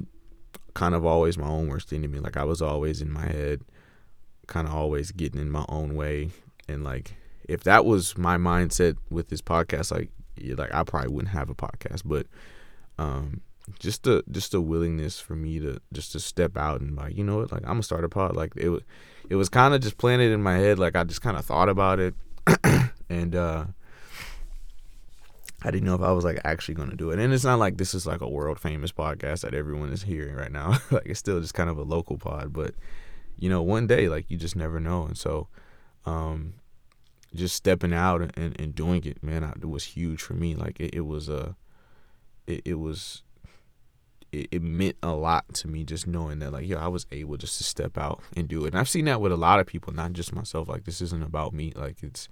kind 0.74 0.96
of 0.96 1.06
always 1.06 1.38
my 1.38 1.48
own 1.48 1.68
worst 1.68 1.94
enemy. 1.94 2.20
Like 2.20 2.38
I 2.38 2.44
was 2.44 2.62
always 2.62 3.02
in 3.02 3.12
my 3.12 3.26
head, 3.26 3.62
kind 4.48 4.68
of 4.68 4.74
always 4.74 5.12
getting 5.12 5.42
in 5.42 5.52
my 5.52 5.66
own 5.70 5.96
way, 5.96 6.32
and 6.68 6.84
like 6.84 7.16
if 7.48 7.64
that 7.64 7.86
was 7.86 8.18
my 8.18 8.38
mindset 8.38 8.98
with 9.10 9.30
this 9.30 9.42
podcast, 9.42 9.92
like 9.92 10.10
like 10.58 10.74
I 10.74 10.84
probably 10.84 11.14
wouldn't 11.14 11.34
have 11.34 11.50
a 11.50 11.56
podcast. 11.56 12.02
But 12.06 12.28
um, 12.98 13.42
just 13.80 14.04
the 14.04 14.24
just 14.32 14.52
the 14.52 14.62
willingness 14.62 15.20
for 15.20 15.36
me 15.36 15.60
to 15.60 15.80
just 15.94 16.12
to 16.14 16.20
step 16.20 16.58
out 16.58 16.82
and 16.82 16.96
like 16.96 17.16
you 17.18 17.24
know 17.24 17.38
what, 17.38 17.52
like 17.52 17.62
I'm 17.64 17.74
gonna 17.74 17.84
start 17.84 18.04
a 18.04 18.10
pod. 18.10 18.36
Like 18.36 18.54
it 18.56 18.70
was 18.70 18.82
it 19.30 19.36
was 19.36 19.50
kind 19.50 19.74
of 19.74 19.82
just 19.82 19.98
planted 19.98 20.32
in 20.32 20.42
my 20.42 20.58
head. 20.58 20.80
Like 20.80 20.96
I 20.96 21.04
just 21.04 21.22
kind 21.22 21.38
of 21.38 21.46
thought 21.46 21.70
about 21.70 22.00
it, 22.00 22.16
and 23.10 23.36
uh, 23.36 23.66
I 25.64 25.72
didn't 25.72 25.86
know 25.86 25.96
if 25.96 26.02
I 26.02 26.12
was 26.12 26.26
like 26.26 26.42
actually 26.44 26.76
gonna 26.76 26.96
do 26.96 27.12
it. 27.12 27.20
And 27.20 27.34
it's 27.34 27.46
not 27.46 27.60
like 27.60 27.78
this 27.78 27.94
is 27.94 28.06
like 28.06 28.22
a 28.22 28.30
world 28.30 28.60
famous 28.60 28.92
podcast 28.92 29.42
that 29.42 29.54
everyone 29.54 29.92
is 29.92 30.04
hearing 30.04 30.36
right 30.36 30.52
now. 30.52 30.78
like 30.92 31.06
it's 31.06 31.20
still 31.20 31.40
just 31.40 31.54
kind 31.54 31.70
of 31.70 31.78
a 31.78 31.84
local 31.84 32.18
pod, 32.18 32.52
but 32.52 32.74
you 33.38 33.50
know, 33.50 33.62
one 33.62 33.88
day 33.88 34.10
like 34.10 34.30
you 34.30 34.38
just 34.38 34.56
never 34.56 34.80
know. 34.80 35.04
And 35.06 35.18
so, 35.18 35.48
um, 36.06 36.56
just 37.34 37.56
stepping 37.56 37.94
out 37.94 38.22
and, 38.38 38.60
and 38.60 38.76
doing 38.76 39.04
it, 39.06 39.24
man, 39.24 39.44
it 39.44 39.70
was 39.70 39.84
huge 39.84 40.22
for 40.22 40.34
me. 40.34 40.56
Like 40.56 40.80
it, 40.80 40.94
it 40.94 41.02
was 41.02 41.30
a, 41.30 41.56
it, 42.46 42.62
it 42.66 42.76
was, 42.76 43.24
it, 44.32 44.50
it 44.52 44.62
meant 44.62 44.98
a 45.02 45.14
lot 45.14 45.52
to 45.56 45.68
me 45.68 45.84
just 45.84 46.08
knowing 46.08 46.40
that 46.40 46.52
like, 46.52 46.68
yo, 46.68 46.78
I 46.78 46.88
was 46.88 47.06
able 47.12 47.38
just 47.38 47.58
to 47.58 47.64
step 47.64 47.98
out 47.98 48.22
and 48.36 48.48
do 48.48 48.66
it. 48.66 48.70
And 48.70 48.80
I've 48.80 48.90
seen 48.90 49.06
that 49.06 49.22
with 49.22 49.32
a 49.32 49.38
lot 49.38 49.60
of 49.60 49.66
people, 49.66 49.94
not 49.94 50.14
just 50.14 50.34
myself. 50.34 50.68
Like 50.68 50.86
this 50.86 51.02
isn't 51.02 51.24
about 51.24 51.54
me. 51.54 51.74
Like 51.76 52.04
it's, 52.04 52.28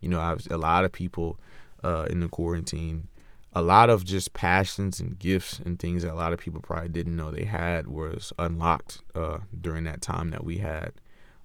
you 0.00 0.08
know, 0.08 0.20
I've 0.20 0.46
a 0.50 0.56
lot 0.56 0.84
of 0.84 0.92
people 0.92 1.38
uh, 1.82 2.06
in 2.10 2.20
the 2.20 2.28
quarantine. 2.28 3.08
A 3.52 3.62
lot 3.62 3.90
of 3.90 4.04
just 4.04 4.32
passions 4.32 5.00
and 5.00 5.18
gifts 5.18 5.58
and 5.58 5.78
things 5.78 6.02
that 6.02 6.12
a 6.12 6.14
lot 6.14 6.32
of 6.32 6.38
people 6.38 6.60
probably 6.60 6.88
didn't 6.88 7.16
know 7.16 7.30
they 7.30 7.44
had 7.44 7.88
was 7.88 8.32
unlocked 8.38 9.00
uh, 9.14 9.38
during 9.60 9.84
that 9.84 10.00
time 10.00 10.30
that 10.30 10.44
we 10.44 10.58
had. 10.58 10.92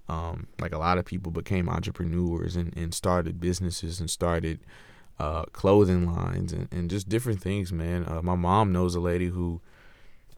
Um, 0.08 0.46
like 0.60 0.72
a 0.72 0.78
lot 0.78 0.98
of 0.98 1.04
people 1.04 1.32
became 1.32 1.68
entrepreneurs 1.68 2.54
and, 2.54 2.76
and 2.76 2.94
started 2.94 3.40
businesses 3.40 3.98
and 3.98 4.08
started 4.08 4.60
uh, 5.18 5.44
clothing 5.46 6.06
lines 6.06 6.52
and, 6.52 6.68
and 6.70 6.90
just 6.90 7.08
different 7.08 7.40
things, 7.40 7.72
man. 7.72 8.04
Uh, 8.06 8.22
my 8.22 8.36
mom 8.36 8.72
knows 8.72 8.94
a 8.94 9.00
lady 9.00 9.26
who 9.26 9.60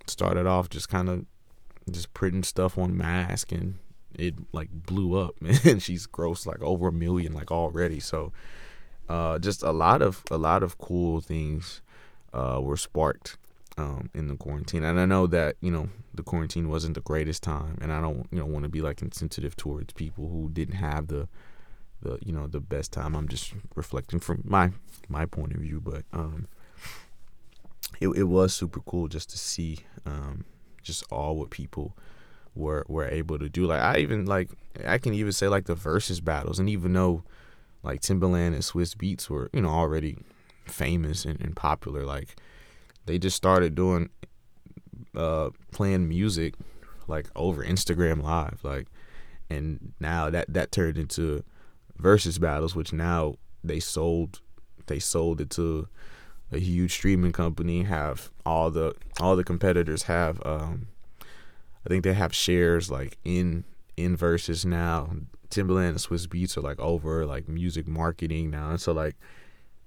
started 0.06 0.46
off 0.46 0.70
just 0.70 0.88
kind 0.88 1.08
of 1.10 1.26
just 1.90 2.14
printing 2.14 2.42
stuff 2.42 2.78
on 2.78 2.96
mask 2.96 3.52
and 3.52 3.78
it 4.14 4.34
like 4.52 4.68
blew 4.70 5.18
up 5.18 5.34
and 5.64 5.82
she's 5.82 6.06
grossed 6.06 6.46
like 6.46 6.62
over 6.62 6.88
a 6.88 6.92
million 6.92 7.32
like 7.32 7.50
already. 7.50 8.00
So 8.00 8.32
uh, 9.08 9.38
just 9.38 9.62
a 9.62 9.72
lot 9.72 10.02
of 10.02 10.22
a 10.30 10.38
lot 10.38 10.62
of 10.62 10.78
cool 10.78 11.20
things 11.20 11.80
uh, 12.32 12.60
were 12.62 12.76
sparked 12.76 13.38
um, 13.76 14.10
in 14.14 14.28
the 14.28 14.36
quarantine. 14.36 14.82
And 14.84 15.00
I 15.00 15.06
know 15.06 15.26
that 15.26 15.56
you 15.60 15.70
know 15.70 15.88
the 16.14 16.22
quarantine 16.22 16.68
wasn't 16.68 16.94
the 16.94 17.00
greatest 17.00 17.42
time, 17.42 17.78
and 17.80 17.92
I 17.92 18.00
don't 18.00 18.26
you 18.30 18.38
know 18.38 18.46
want 18.46 18.64
to 18.64 18.68
be 18.68 18.80
like 18.80 19.02
insensitive 19.02 19.56
towards 19.56 19.92
people 19.92 20.28
who 20.28 20.50
didn't 20.50 20.76
have 20.76 21.08
the 21.08 21.28
the 22.02 22.18
you 22.24 22.32
know 22.32 22.46
the 22.46 22.60
best 22.60 22.92
time. 22.92 23.14
I'm 23.14 23.28
just 23.28 23.54
reflecting 23.74 24.20
from 24.20 24.42
my 24.44 24.72
my 25.08 25.26
point 25.26 25.52
of 25.54 25.60
view, 25.60 25.80
but 25.80 26.04
um, 26.12 26.48
it 28.00 28.08
it 28.08 28.24
was 28.24 28.52
super 28.52 28.80
cool 28.80 29.08
just 29.08 29.30
to 29.30 29.38
see 29.38 29.78
um, 30.04 30.44
just 30.82 31.04
all 31.10 31.36
what 31.36 31.50
people 31.50 31.96
were 32.54 32.84
were 32.88 33.08
able 33.08 33.38
to 33.38 33.48
do. 33.48 33.66
Like 33.66 33.80
I 33.80 33.98
even 33.98 34.26
like 34.26 34.50
I 34.86 34.98
can 34.98 35.14
even 35.14 35.32
say 35.32 35.48
like 35.48 35.64
the 35.66 35.76
Verzuz 35.76 36.22
battles, 36.22 36.58
and 36.58 36.68
even 36.68 36.92
though 36.92 37.22
like 37.82 38.00
Timbaland 38.00 38.48
and 38.48 38.62
Swizz 38.62 38.96
Beatz 38.96 39.28
were, 39.28 39.50
you 39.52 39.62
know, 39.62 39.68
already 39.68 40.18
famous 40.66 41.24
and, 41.24 41.40
and 41.40 41.56
popular. 41.56 42.04
Like 42.04 42.36
they 43.06 43.18
just 43.18 43.36
started 43.36 43.74
doing 43.74 44.10
uh 45.16 45.50
playing 45.72 46.08
music 46.08 46.54
like 47.06 47.28
over 47.34 47.64
Instagram 47.64 48.22
live. 48.22 48.60
Like 48.62 48.88
and 49.50 49.92
now 50.00 50.30
that 50.30 50.52
that 50.52 50.72
turned 50.72 50.98
into 50.98 51.42
Verzuz 52.00 52.40
battles, 52.40 52.74
which 52.74 52.92
now 52.92 53.36
they 53.64 53.80
sold 53.80 54.40
they 54.86 54.98
sold 54.98 55.40
it 55.40 55.50
to 55.50 55.88
a 56.52 56.58
huge 56.58 56.92
streaming 56.92 57.32
company, 57.32 57.84
have 57.84 58.30
all 58.44 58.70
the 58.70 58.94
all 59.20 59.36
the 59.36 59.44
competitors 59.44 60.04
have 60.04 60.44
um 60.46 60.88
I 61.86 61.88
think 61.88 62.04
they 62.04 62.14
have 62.14 62.34
shares 62.34 62.90
like 62.90 63.18
in 63.24 63.64
in 63.96 64.16
Verzuz 64.16 64.64
now. 64.64 65.10
Timbaland 65.50 65.90
and 65.90 65.98
Swizz 65.98 66.26
Beatz 66.26 66.56
are 66.56 66.60
like 66.60 66.78
over 66.78 67.26
like 67.26 67.48
music 67.48 67.86
marketing 67.88 68.50
now, 68.50 68.70
and 68.70 68.80
so 68.80 68.92
like 68.92 69.16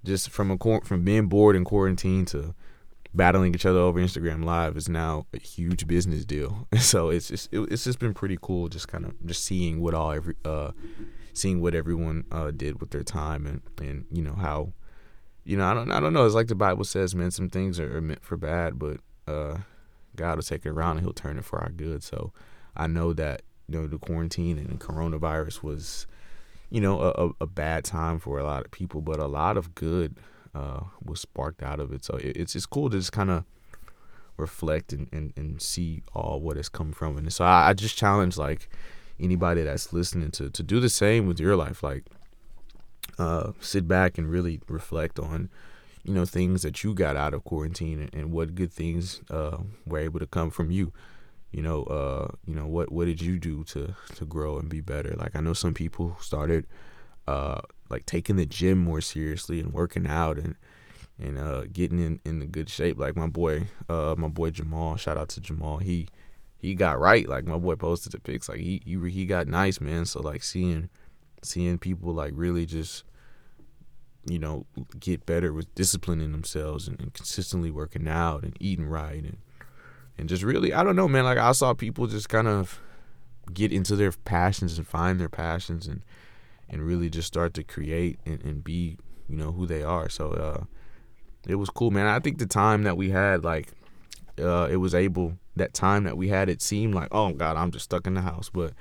just 0.04 0.30
from 0.30 0.50
a 0.50 0.80
from 0.82 1.04
being 1.04 1.28
bored 1.28 1.56
in 1.56 1.64
quarantine 1.64 2.24
to 2.26 2.54
battling 3.14 3.54
each 3.54 3.66
other 3.66 3.78
over 3.78 4.00
Instagram 4.00 4.44
Live 4.44 4.76
is 4.76 4.88
now 4.88 5.26
a 5.34 5.38
huge 5.38 5.86
business 5.86 6.24
deal. 6.24 6.66
And 6.72 6.80
so 6.92 7.10
it's 7.10 7.28
just 7.28 7.52
it, 7.52 7.60
it's 7.70 7.84
just 7.84 7.98
been 7.98 8.14
pretty 8.14 8.38
cool, 8.40 8.68
just 8.68 8.88
kind 8.88 9.04
of 9.04 9.14
just 9.26 9.44
seeing 9.44 9.80
what 9.80 9.94
all 9.94 10.12
every 10.12 10.34
uh 10.44 10.72
seeing 11.32 11.60
what 11.60 11.74
everyone 11.74 12.24
uh 12.32 12.50
did 12.50 12.80
with 12.80 12.90
their 12.90 13.04
time 13.04 13.46
and 13.46 13.62
and 13.80 14.06
you 14.10 14.22
know 14.22 14.34
how 14.34 14.72
you 15.44 15.56
know 15.56 15.66
I 15.66 15.74
don't 15.74 15.90
I 15.90 16.00
don't 16.00 16.12
know. 16.12 16.26
It's 16.26 16.34
like 16.34 16.48
the 16.48 16.54
Bible 16.54 16.84
says, 16.84 17.14
man. 17.14 17.30
Some 17.30 17.50
things 17.50 17.78
are 17.78 18.00
meant 18.00 18.24
for 18.24 18.36
bad, 18.36 18.78
but 18.78 18.98
uh 19.26 19.58
God 20.14 20.36
will 20.36 20.42
take 20.42 20.66
it 20.66 20.70
around 20.70 20.98
and 20.98 21.00
He'll 21.06 21.12
turn 21.12 21.38
it 21.38 21.44
for 21.44 21.60
our 21.60 21.70
good. 21.70 22.02
So 22.02 22.32
I 22.76 22.86
know 22.86 23.12
that 23.14 23.42
you 23.72 23.80
know 23.80 23.86
the 23.86 23.98
quarantine 23.98 24.58
and 24.58 24.78
coronavirus 24.80 25.62
was 25.62 26.06
you 26.68 26.80
know 26.80 27.00
a, 27.00 27.44
a 27.44 27.46
bad 27.46 27.84
time 27.84 28.18
for 28.18 28.38
a 28.38 28.44
lot 28.44 28.64
of 28.64 28.70
people 28.70 29.00
but 29.00 29.18
a 29.18 29.26
lot 29.26 29.56
of 29.56 29.74
good 29.74 30.16
uh, 30.54 30.80
was 31.02 31.20
sparked 31.20 31.62
out 31.62 31.80
of 31.80 31.92
it. 31.92 32.04
So 32.04 32.16
it, 32.16 32.36
it's 32.36 32.54
it's 32.54 32.66
cool 32.66 32.90
to 32.90 32.98
just 32.98 33.12
kind 33.12 33.30
of 33.30 33.44
reflect 34.36 34.92
and, 34.92 35.08
and, 35.12 35.32
and 35.36 35.62
see 35.62 36.02
all 36.14 36.40
what 36.40 36.56
has 36.56 36.68
come 36.68 36.92
from 36.92 37.16
and 37.16 37.30
so 37.32 37.44
I, 37.44 37.68
I 37.68 37.72
just 37.74 37.96
challenge 37.96 38.38
like 38.38 38.68
anybody 39.20 39.62
that's 39.62 39.92
listening 39.92 40.30
to 40.32 40.50
to 40.50 40.62
do 40.62 40.80
the 40.80 40.90
same 40.90 41.26
with 41.26 41.40
your 41.40 41.56
life. 41.56 41.82
Like 41.82 42.04
uh, 43.18 43.52
sit 43.60 43.88
back 43.88 44.18
and 44.18 44.28
really 44.28 44.60
reflect 44.68 45.18
on 45.18 45.48
you 46.04 46.12
know 46.12 46.24
things 46.24 46.62
that 46.62 46.84
you 46.84 46.92
got 46.92 47.16
out 47.16 47.32
of 47.32 47.44
quarantine 47.44 48.00
and, 48.00 48.14
and 48.14 48.32
what 48.32 48.54
good 48.54 48.72
things 48.72 49.22
uh, 49.30 49.58
were 49.86 49.98
able 49.98 50.20
to 50.20 50.26
come 50.26 50.50
from 50.50 50.70
you 50.70 50.92
you 51.52 51.62
know, 51.62 51.84
uh, 51.84 52.28
you 52.46 52.54
know, 52.54 52.66
what 52.66 52.90
what 52.90 53.04
did 53.04 53.20
you 53.20 53.38
do 53.38 53.62
to 53.64 53.94
to 54.16 54.24
grow 54.24 54.58
and 54.58 54.68
be 54.68 54.80
better? 54.80 55.14
Like 55.16 55.36
I 55.36 55.40
know 55.40 55.52
some 55.52 55.74
people 55.74 56.16
started 56.20 56.66
uh 57.28 57.60
like 57.88 58.04
taking 58.06 58.36
the 58.36 58.46
gym 58.46 58.78
more 58.78 59.00
seriously 59.00 59.60
and 59.60 59.72
working 59.72 60.06
out 60.08 60.38
and 60.38 60.56
and 61.20 61.38
uh 61.38 61.64
getting 61.72 62.00
in 62.00 62.20
in 62.24 62.38
the 62.38 62.46
good 62.46 62.70
shape. 62.70 62.98
Like 62.98 63.16
my 63.16 63.26
boy, 63.28 63.68
uh 63.88 64.14
my 64.16 64.28
boy 64.28 64.50
Jamal, 64.50 64.96
shout 64.96 65.18
out 65.18 65.28
to 65.30 65.40
Jamal. 65.40 65.78
He 65.78 66.08
he 66.56 66.74
got 66.74 66.98
right. 66.98 67.28
Like 67.28 67.44
my 67.44 67.58
boy 67.58 67.74
posted 67.76 68.12
the 68.12 68.20
pics. 68.20 68.48
Like 68.48 68.60
he 68.60 68.80
he 68.84 68.98
he 69.10 69.26
got 69.26 69.46
nice, 69.46 69.80
man. 69.80 70.06
So 70.06 70.20
like 70.22 70.42
seeing 70.42 70.88
seeing 71.42 71.78
people 71.78 72.14
like 72.14 72.32
really 72.34 72.64
just 72.64 73.04
you 74.26 74.38
know 74.38 74.64
get 74.98 75.26
better 75.26 75.52
with 75.52 75.74
disciplining 75.74 76.32
themselves 76.32 76.86
and, 76.88 76.98
and 77.00 77.12
consistently 77.12 77.70
working 77.70 78.06
out 78.08 78.44
and 78.44 78.56
eating 78.60 78.86
right 78.86 79.24
and 79.24 79.38
and 80.18 80.28
just 80.28 80.42
really 80.42 80.72
I 80.72 80.82
don't 80.82 80.96
know, 80.96 81.08
man. 81.08 81.24
Like 81.24 81.38
I 81.38 81.52
saw 81.52 81.74
people 81.74 82.06
just 82.06 82.28
kind 82.28 82.48
of 82.48 82.80
get 83.52 83.72
into 83.72 83.96
their 83.96 84.12
passions 84.12 84.78
and 84.78 84.86
find 84.86 85.20
their 85.20 85.28
passions 85.28 85.86
and 85.86 86.02
and 86.68 86.82
really 86.82 87.10
just 87.10 87.28
start 87.28 87.54
to 87.54 87.62
create 87.62 88.18
and, 88.24 88.42
and 88.42 88.64
be 88.64 88.96
you 89.28 89.36
know 89.36 89.52
who 89.52 89.66
they 89.66 89.82
are. 89.82 90.08
So 90.08 90.30
uh, 90.30 90.64
it 91.46 91.56
was 91.56 91.70
cool, 91.70 91.90
man. 91.90 92.06
I 92.06 92.18
think 92.18 92.38
the 92.38 92.46
time 92.46 92.82
that 92.84 92.96
we 92.96 93.10
had, 93.10 93.44
like, 93.44 93.68
uh, 94.38 94.68
it 94.70 94.76
was 94.76 94.94
able 94.94 95.34
that 95.56 95.74
time 95.74 96.04
that 96.04 96.16
we 96.16 96.28
had. 96.28 96.48
It 96.48 96.62
seemed 96.62 96.94
like, 96.94 97.08
oh 97.12 97.32
God, 97.32 97.56
I'm 97.56 97.70
just 97.70 97.86
stuck 97.86 98.06
in 98.06 98.14
the 98.14 98.22
house, 98.22 98.50
but. 98.52 98.72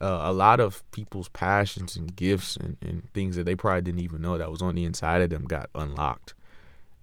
Uh, 0.00 0.20
a 0.22 0.32
lot 0.32 0.60
of 0.60 0.88
people's 0.92 1.28
passions 1.30 1.96
and 1.96 2.14
gifts 2.14 2.56
and, 2.56 2.76
and 2.80 3.12
things 3.14 3.34
that 3.34 3.42
they 3.42 3.56
probably 3.56 3.82
didn't 3.82 3.98
even 3.98 4.22
know 4.22 4.38
that 4.38 4.48
was 4.48 4.62
on 4.62 4.76
the 4.76 4.84
inside 4.84 5.20
of 5.20 5.28
them 5.28 5.44
got 5.44 5.68
unlocked 5.74 6.34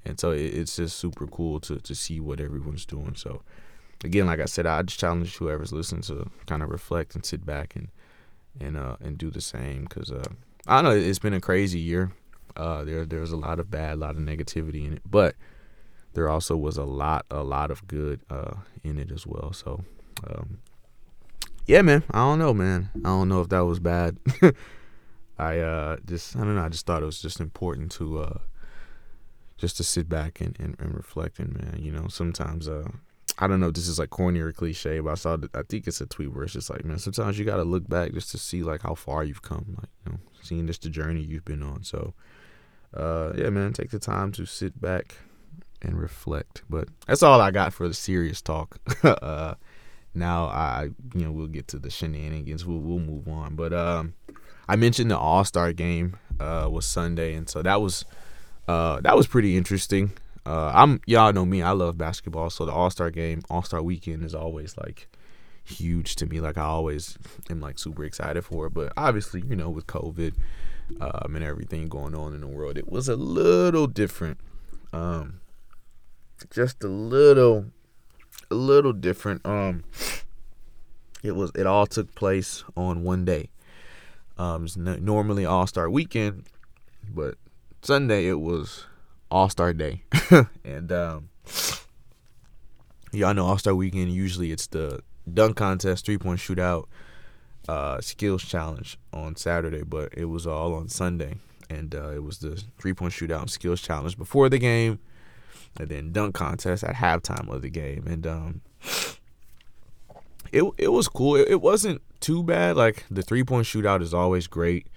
and 0.06 0.20
so 0.20 0.32
it, 0.32 0.54
it's 0.54 0.76
just 0.76 0.98
super 0.98 1.28
cool 1.28 1.60
to 1.60 1.80
to 1.80 1.96
see 1.96 2.20
what 2.20 2.40
everyone's 2.40 2.86
doing 2.86 3.16
so 3.16 3.42
again, 4.04 4.28
like 4.28 4.40
I 4.40 4.46
said, 4.46 4.66
I 4.66 4.82
just 4.84 5.00
challenge 5.00 5.38
whoever's 5.38 5.72
listening 5.72 6.02
to 6.04 6.30
kind 6.48 6.64
of 6.64 6.70
reflect 6.70 7.16
and 7.16 7.26
sit 7.26 7.46
back 7.46 7.76
and 7.76 7.90
and 8.60 8.78
uh 8.78 8.96
and 9.02 9.18
do 9.18 9.30
the 9.30 9.42
same 9.42 9.84
because 9.84 10.12
uh 10.12 10.24
I 10.68 10.82
know 10.82 10.92
it's 10.92 11.20
been 11.20 11.34
a 11.34 11.42
crazy 11.42 11.80
year. 11.80 12.12
Uh, 12.56 12.84
there 12.86 13.06
there's 13.06 13.32
a 13.32 13.38
lot 13.38 13.60
of 13.60 13.70
bad, 13.70 13.96
a 13.96 13.98
lot 13.98 14.16
of 14.16 14.22
negativity 14.22 14.86
in 14.86 14.94
it, 14.94 15.02
but 15.06 15.36
there 16.14 16.30
also 16.30 16.56
was 16.56 16.78
a 16.78 16.86
lot 16.86 17.26
a 17.30 17.44
lot 17.44 17.70
of 17.70 17.86
good 17.88 18.22
uh 18.30 18.56
in 18.84 18.98
it 18.98 19.12
as 19.12 19.28
well. 19.28 19.52
So 19.54 19.84
um, 20.26 20.60
yeah, 21.66 21.82
man, 21.82 22.04
I 22.12 22.20
don't 22.20 22.40
know, 22.40 22.54
man. 22.54 22.90
I 22.98 23.10
don't 23.10 23.28
know 23.28 23.42
if 23.42 23.50
that 23.50 23.66
was 23.66 23.80
bad. 23.80 24.18
I 25.38 25.60
uh 25.60 25.98
just 26.06 26.36
I 26.36 26.40
don't 26.40 26.56
know. 26.56 26.64
I 26.64 26.70
just 26.70 26.86
thought 26.86 27.04
it 27.04 27.08
was 27.08 27.22
just 27.22 27.42
important 27.42 27.92
to 27.94 28.20
uh 28.20 28.38
just 29.58 29.78
to 29.78 29.84
sit 29.84 30.10
back 30.10 30.42
and, 30.42 30.56
and, 30.60 30.76
and 30.80 30.94
reflect 30.94 31.40
and 31.40 31.54
man, 31.54 31.80
you 31.82 31.92
know, 31.92 32.08
sometimes 32.08 32.68
uh 32.68 32.90
I 33.38 33.48
don't 33.48 33.60
know 33.60 33.68
if 33.68 33.74
this 33.74 33.88
is 33.88 34.00
like 34.00 34.12
corny 34.12 34.40
or 34.40 34.52
cliche, 34.54 35.00
but 35.00 35.12
I 35.12 35.16
saw 35.16 35.38
I 35.54 35.64
think 35.68 35.88
it's 35.88 36.00
a 36.00 36.06
tweet 36.06 36.34
where 36.34 36.44
it's 36.44 36.54
just 36.54 36.70
like, 36.70 36.86
man, 36.86 37.00
sometimes 37.00 37.38
you 37.38 37.44
got 37.44 37.58
to 37.58 37.64
look 37.64 37.88
back 37.88 38.14
just 38.14 38.32
to 38.32 38.38
see 38.38 38.64
like 38.64 38.82
how 38.82 38.96
far 38.96 39.24
you've 39.24 39.42
come, 39.42 39.76
like 39.78 39.90
you 40.06 40.14
know, 40.14 40.20
seeing 40.42 40.68
just 40.68 40.84
the 40.84 40.90
journey 40.90 41.22
you've 41.22 41.44
been 41.44 41.62
on. 41.62 41.84
So, 41.84 42.14
uh, 42.94 43.34
yeah, 43.36 43.50
man, 43.50 43.74
take 43.74 43.90
the 43.90 44.00
time 44.00 44.32
to 44.34 44.46
sit 44.46 44.80
back 44.80 45.16
and 45.82 46.00
reflect. 46.00 46.64
But 46.70 46.88
that's 47.08 47.24
all 47.24 47.42
I 47.42 47.52
got 47.52 47.74
for 47.74 47.90
the 47.90 47.94
serious 47.94 48.42
talk. 48.42 48.78
uh, 49.04 49.56
now 50.14 50.46
I, 50.46 50.90
you 51.14 51.26
know, 51.26 51.32
we'll 51.34 51.48
get 51.48 51.68
to 51.70 51.80
the 51.80 51.90
shenanigans. 51.90 52.66
We'll 52.66 52.80
we'll 52.80 53.00
move 53.00 53.28
on. 53.28 53.58
But 53.58 53.74
um, 53.74 54.14
I 54.70 54.78
mentioned 54.78 55.12
the 55.12 55.18
All 55.18 55.44
Star 55.44 55.74
game 55.74 56.18
uh, 56.40 56.70
was 56.72 56.86
Sunday, 56.86 57.34
and 57.34 57.50
so 57.50 57.62
that 57.62 57.82
was 57.82 58.06
uh, 58.68 59.02
that 59.02 59.16
was 59.16 59.28
pretty 59.28 59.58
interesting. 59.58 60.12
Uh, 60.46 60.72
I'm 60.74 61.02
y'all 61.06 61.34
know 61.34 61.46
me. 61.46 61.62
I 61.62 61.72
love 61.72 61.98
basketball, 61.98 62.50
so 62.50 62.66
the 62.66 62.72
All 62.72 62.90
Star 62.90 63.10
game, 63.10 63.42
All 63.50 63.64
Star 63.64 63.82
weekend 63.82 64.24
is 64.24 64.36
always 64.36 64.78
like 64.78 65.08
huge 65.64 66.16
to 66.18 66.26
me. 66.26 66.40
Like 66.40 66.58
I 66.58 66.64
always 66.64 67.18
am 67.50 67.60
like 67.60 67.80
super 67.80 68.04
excited 68.04 68.44
for 68.46 68.68
it. 68.68 68.74
But 68.74 68.94
obviously, 68.96 69.44
you 69.48 69.56
know, 69.56 69.70
with 69.70 69.88
COVID 69.88 70.36
um, 71.02 71.36
and 71.36 71.44
everything 71.44 71.88
going 71.90 72.16
on 72.16 72.34
in 72.34 72.42
the 72.42 72.48
world, 72.48 72.78
it 72.78 72.90
was 72.90 73.10
a 73.10 73.16
little 73.16 73.88
different. 73.88 74.40
Um, 74.94 75.42
just 76.52 76.84
a 76.84 76.88
little, 76.88 77.66
a 78.52 78.56
little 78.56 78.94
different. 78.94 79.46
Um, 79.46 79.84
it 81.24 81.36
was. 81.36 81.52
It 81.56 81.66
all 81.66 81.88
took 81.88 82.14
place 82.14 82.64
on 82.78 83.04
one 83.04 83.26
day. 83.26 83.50
Um, 84.38 84.68
normally 84.76 85.46
All 85.46 85.66
Star 85.66 85.90
Weekend, 85.90 86.44
but 87.10 87.36
Sunday 87.86 88.26
it 88.26 88.40
was 88.40 88.88
All 89.30 89.48
Star 89.48 89.72
Day, 89.72 90.02
and 90.66 90.92
um, 90.92 91.30
y'all 93.12 93.36
know 93.36 93.46
All 93.46 93.60
Star 93.60 93.76
Weekend. 93.76 94.12
Usually 94.12 94.52
it's 94.52 94.66
the 94.66 95.04
dunk 95.32 95.58
contest, 95.58 96.04
three 96.04 96.18
point 96.18 96.40
shootout, 96.40 96.86
uh, 97.70 98.02
skills 98.02 98.44
challenge 98.44 98.98
on 99.14 99.36
Saturday, 99.36 99.84
but 99.84 100.12
it 100.18 100.26
was 100.26 100.48
all 100.48 100.74
on 100.74 100.90
Sunday, 100.90 101.36
and 101.70 101.94
uh, 101.94 102.10
it 102.10 102.24
was 102.24 102.40
the 102.40 102.60
three 102.80 102.96
point 102.96 103.14
shootout 103.14 103.42
and 103.42 103.52
skills 103.52 103.84
challenge 103.84 104.18
before 104.18 104.50
the 104.50 104.58
game, 104.58 104.98
and 105.80 105.88
then 105.90 106.12
dunk 106.12 106.34
contest 106.34 106.84
at 106.84 106.96
halftime 106.96 107.54
of 107.54 107.62
the 107.62 107.70
game, 107.70 108.08
and 108.08 108.26
um, 108.26 108.62
it 110.52 110.64
it 110.80 110.88
was 110.88 111.08
cool. 111.08 111.36
It, 111.36 111.50
it 111.50 111.62
wasn't 111.62 112.02
too 112.20 112.42
bad. 112.42 112.78
Like 112.78 113.06
the 113.12 113.22
three 113.22 113.44
point 113.44 113.68
shootout 113.68 114.02
is 114.02 114.12
always 114.12 114.48
great. 114.48 114.88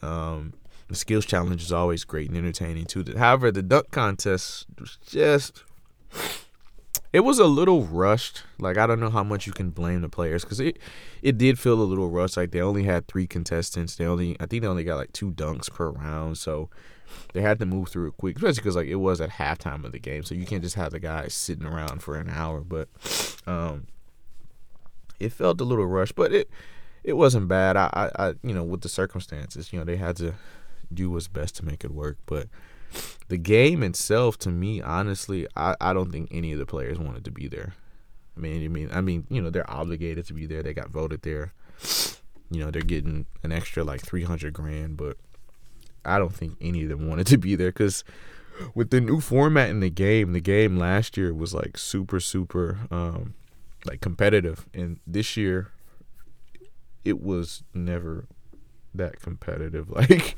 Um, 0.00 0.54
the 0.94 1.00
skills 1.00 1.26
challenge 1.26 1.60
is 1.60 1.72
always 1.72 2.04
great 2.04 2.28
and 2.28 2.38
entertaining 2.38 2.86
too. 2.86 3.04
However, 3.16 3.50
the 3.50 3.62
dunk 3.62 3.90
contest 3.90 4.66
was 4.78 4.96
just 5.04 5.64
it 7.12 7.20
was 7.20 7.38
a 7.38 7.46
little 7.46 7.84
rushed. 7.84 8.44
Like 8.58 8.78
I 8.78 8.86
don't 8.86 9.00
know 9.00 9.10
how 9.10 9.24
much 9.24 9.46
you 9.46 9.52
can 9.52 9.70
blame 9.70 10.02
the 10.02 10.08
players 10.08 10.44
because 10.44 10.60
it 10.60 10.78
it 11.20 11.36
did 11.36 11.58
feel 11.58 11.80
a 11.80 11.82
little 11.82 12.08
rushed. 12.08 12.36
Like 12.36 12.52
they 12.52 12.60
only 12.60 12.84
had 12.84 13.08
three 13.08 13.26
contestants. 13.26 13.96
They 13.96 14.06
only 14.06 14.36
I 14.38 14.46
think 14.46 14.62
they 14.62 14.68
only 14.68 14.84
got 14.84 14.96
like 14.96 15.12
two 15.12 15.32
dunks 15.32 15.72
per 15.72 15.90
round, 15.90 16.38
so 16.38 16.70
they 17.32 17.42
had 17.42 17.58
to 17.58 17.66
move 17.66 17.88
through 17.88 18.08
it 18.08 18.16
quick. 18.16 18.36
Especially 18.36 18.60
because 18.60 18.76
like 18.76 18.86
it 18.86 18.96
was 18.96 19.20
at 19.20 19.30
halftime 19.30 19.84
of 19.84 19.90
the 19.90 19.98
game, 19.98 20.22
so 20.22 20.36
you 20.36 20.46
can't 20.46 20.62
just 20.62 20.76
have 20.76 20.92
the 20.92 21.00
guys 21.00 21.34
sitting 21.34 21.66
around 21.66 22.02
for 22.02 22.16
an 22.16 22.30
hour. 22.30 22.60
But 22.60 22.88
um, 23.48 23.88
it 25.18 25.32
felt 25.32 25.60
a 25.60 25.64
little 25.64 25.86
rushed, 25.86 26.14
but 26.14 26.32
it 26.32 26.48
it 27.02 27.14
wasn't 27.14 27.48
bad. 27.48 27.76
I, 27.76 27.90
I, 27.92 28.28
I, 28.28 28.34
you 28.42 28.54
know, 28.54 28.64
with 28.64 28.80
the 28.80 28.88
circumstances, 28.88 29.72
you 29.72 29.78
know, 29.78 29.84
they 29.84 29.96
had 29.96 30.16
to 30.16 30.34
do 30.92 31.10
what's 31.10 31.28
best 31.28 31.56
to 31.56 31.64
make 31.64 31.84
it 31.84 31.90
work. 31.90 32.18
But 32.26 32.48
the 33.28 33.36
game 33.36 33.82
itself, 33.82 34.38
to 34.40 34.50
me, 34.50 34.80
honestly, 34.80 35.46
I, 35.56 35.76
I 35.80 35.92
don't 35.92 36.10
think 36.10 36.28
any 36.30 36.52
of 36.52 36.58
the 36.58 36.66
players 36.66 36.98
wanted 36.98 37.24
to 37.24 37.30
be 37.30 37.48
there. 37.48 37.74
I 38.36 38.40
mean, 38.40 38.64
I 38.64 38.68
mean, 38.68 38.90
I 38.92 39.00
mean, 39.00 39.26
you 39.30 39.40
know, 39.40 39.50
they're 39.50 39.70
obligated 39.70 40.26
to 40.26 40.34
be 40.34 40.46
there. 40.46 40.62
They 40.62 40.74
got 40.74 40.90
voted 40.90 41.22
there. 41.22 41.52
You 42.50 42.64
know, 42.64 42.70
they're 42.70 42.82
getting 42.82 43.26
an 43.42 43.52
extra 43.52 43.84
like 43.84 44.02
three 44.02 44.24
hundred 44.24 44.52
grand, 44.52 44.96
but 44.96 45.16
I 46.04 46.18
don't 46.18 46.34
think 46.34 46.56
any 46.60 46.82
of 46.82 46.88
them 46.88 47.08
wanted 47.08 47.26
to 47.28 47.38
be 47.38 47.54
there 47.56 47.70
because 47.70 48.04
with 48.74 48.90
the 48.90 49.00
new 49.00 49.20
format 49.20 49.70
in 49.70 49.80
the 49.80 49.90
game, 49.90 50.32
the 50.32 50.40
game 50.40 50.76
last 50.76 51.16
year 51.16 51.32
was 51.32 51.54
like 51.54 51.78
super, 51.78 52.20
super. 52.20 52.78
Um, 52.90 53.34
like 53.84 54.00
competitive. 54.00 54.66
And 54.74 54.98
this 55.06 55.36
year, 55.36 55.70
it 57.04 57.20
was 57.22 57.62
never 57.72 58.26
that 58.94 59.20
competitive. 59.20 59.90
Like 59.94 60.36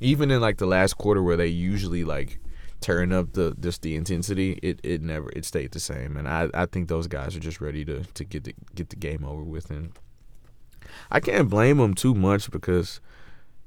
even 0.00 0.30
in 0.30 0.40
like 0.40 0.58
the 0.58 0.66
last 0.66 0.94
quarter 0.94 1.22
where 1.22 1.36
they 1.36 1.46
usually 1.46 2.04
like 2.04 2.40
turn 2.80 3.12
up 3.12 3.32
the 3.32 3.56
just 3.60 3.82
the 3.82 3.96
intensity, 3.96 4.58
it, 4.62 4.80
it 4.82 5.02
never 5.02 5.30
it 5.30 5.44
stayed 5.44 5.72
the 5.72 5.80
same. 5.80 6.16
And 6.16 6.28
I, 6.28 6.48
I 6.54 6.66
think 6.66 6.88
those 6.88 7.06
guys 7.06 7.36
are 7.36 7.40
just 7.40 7.60
ready 7.60 7.84
to 7.84 8.04
to 8.04 8.24
get 8.24 8.44
the 8.44 8.54
get 8.74 8.90
the 8.90 8.96
game 8.96 9.24
over 9.24 9.42
with. 9.42 9.70
And 9.70 9.92
I 11.10 11.20
can't 11.20 11.48
blame 11.48 11.78
them 11.78 11.94
too 11.94 12.14
much 12.14 12.50
because. 12.50 13.00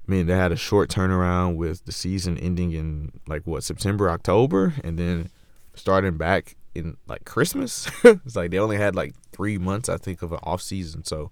I 0.08 0.14
mean, 0.14 0.26
they 0.26 0.36
had 0.36 0.52
a 0.52 0.58
short 0.58 0.90
turnaround 0.90 1.56
with 1.56 1.86
the 1.86 1.92
season 1.92 2.36
ending 2.38 2.72
in 2.72 3.12
like 3.28 3.46
what 3.46 3.64
September, 3.64 4.10
October, 4.10 4.74
and 4.84 4.98
then 4.98 5.30
starting 5.76 6.18
back 6.18 6.58
in 6.74 6.98
like 7.08 7.26
Christmas. 7.26 7.90
it's 8.04 8.36
like 8.36 8.52
they 8.52 8.60
only 8.60 8.78
had 8.78 8.96
like 8.96 9.14
three 9.32 9.58
months, 9.58 9.90
I 9.90 9.98
think, 9.98 10.22
of 10.22 10.32
an 10.32 10.40
off 10.44 10.62
season. 10.62 11.04
So 11.04 11.30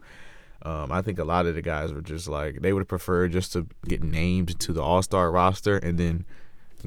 um, 0.64 0.92
I 0.92 1.02
think 1.02 1.20
a 1.20 1.24
lot 1.24 1.46
of 1.46 1.56
the 1.56 1.62
guys 1.62 1.94
were 1.94 2.02
just 2.02 2.28
like 2.28 2.62
they 2.62 2.74
would 2.74 2.88
prefer 2.88 3.28
just 3.28 3.54
to 3.54 3.68
get 3.88 4.04
named 4.04 4.60
to 4.60 4.74
the 4.74 4.82
All 4.82 5.02
Star 5.02 5.32
roster 5.32 5.78
and 5.78 5.98
then 5.98 6.26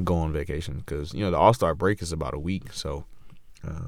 go 0.05 0.17
on 0.17 0.33
vacation 0.33 0.79
because 0.79 1.15
you 1.15 1.25
know 1.25 1.31
the 1.31 1.39
All 1.39 1.55
Star 1.55 1.75
break 1.75 2.03
is 2.03 2.13
about 2.13 2.35
a 2.35 2.39
week. 2.39 2.73
So 2.73 3.05
uh, 3.67 3.87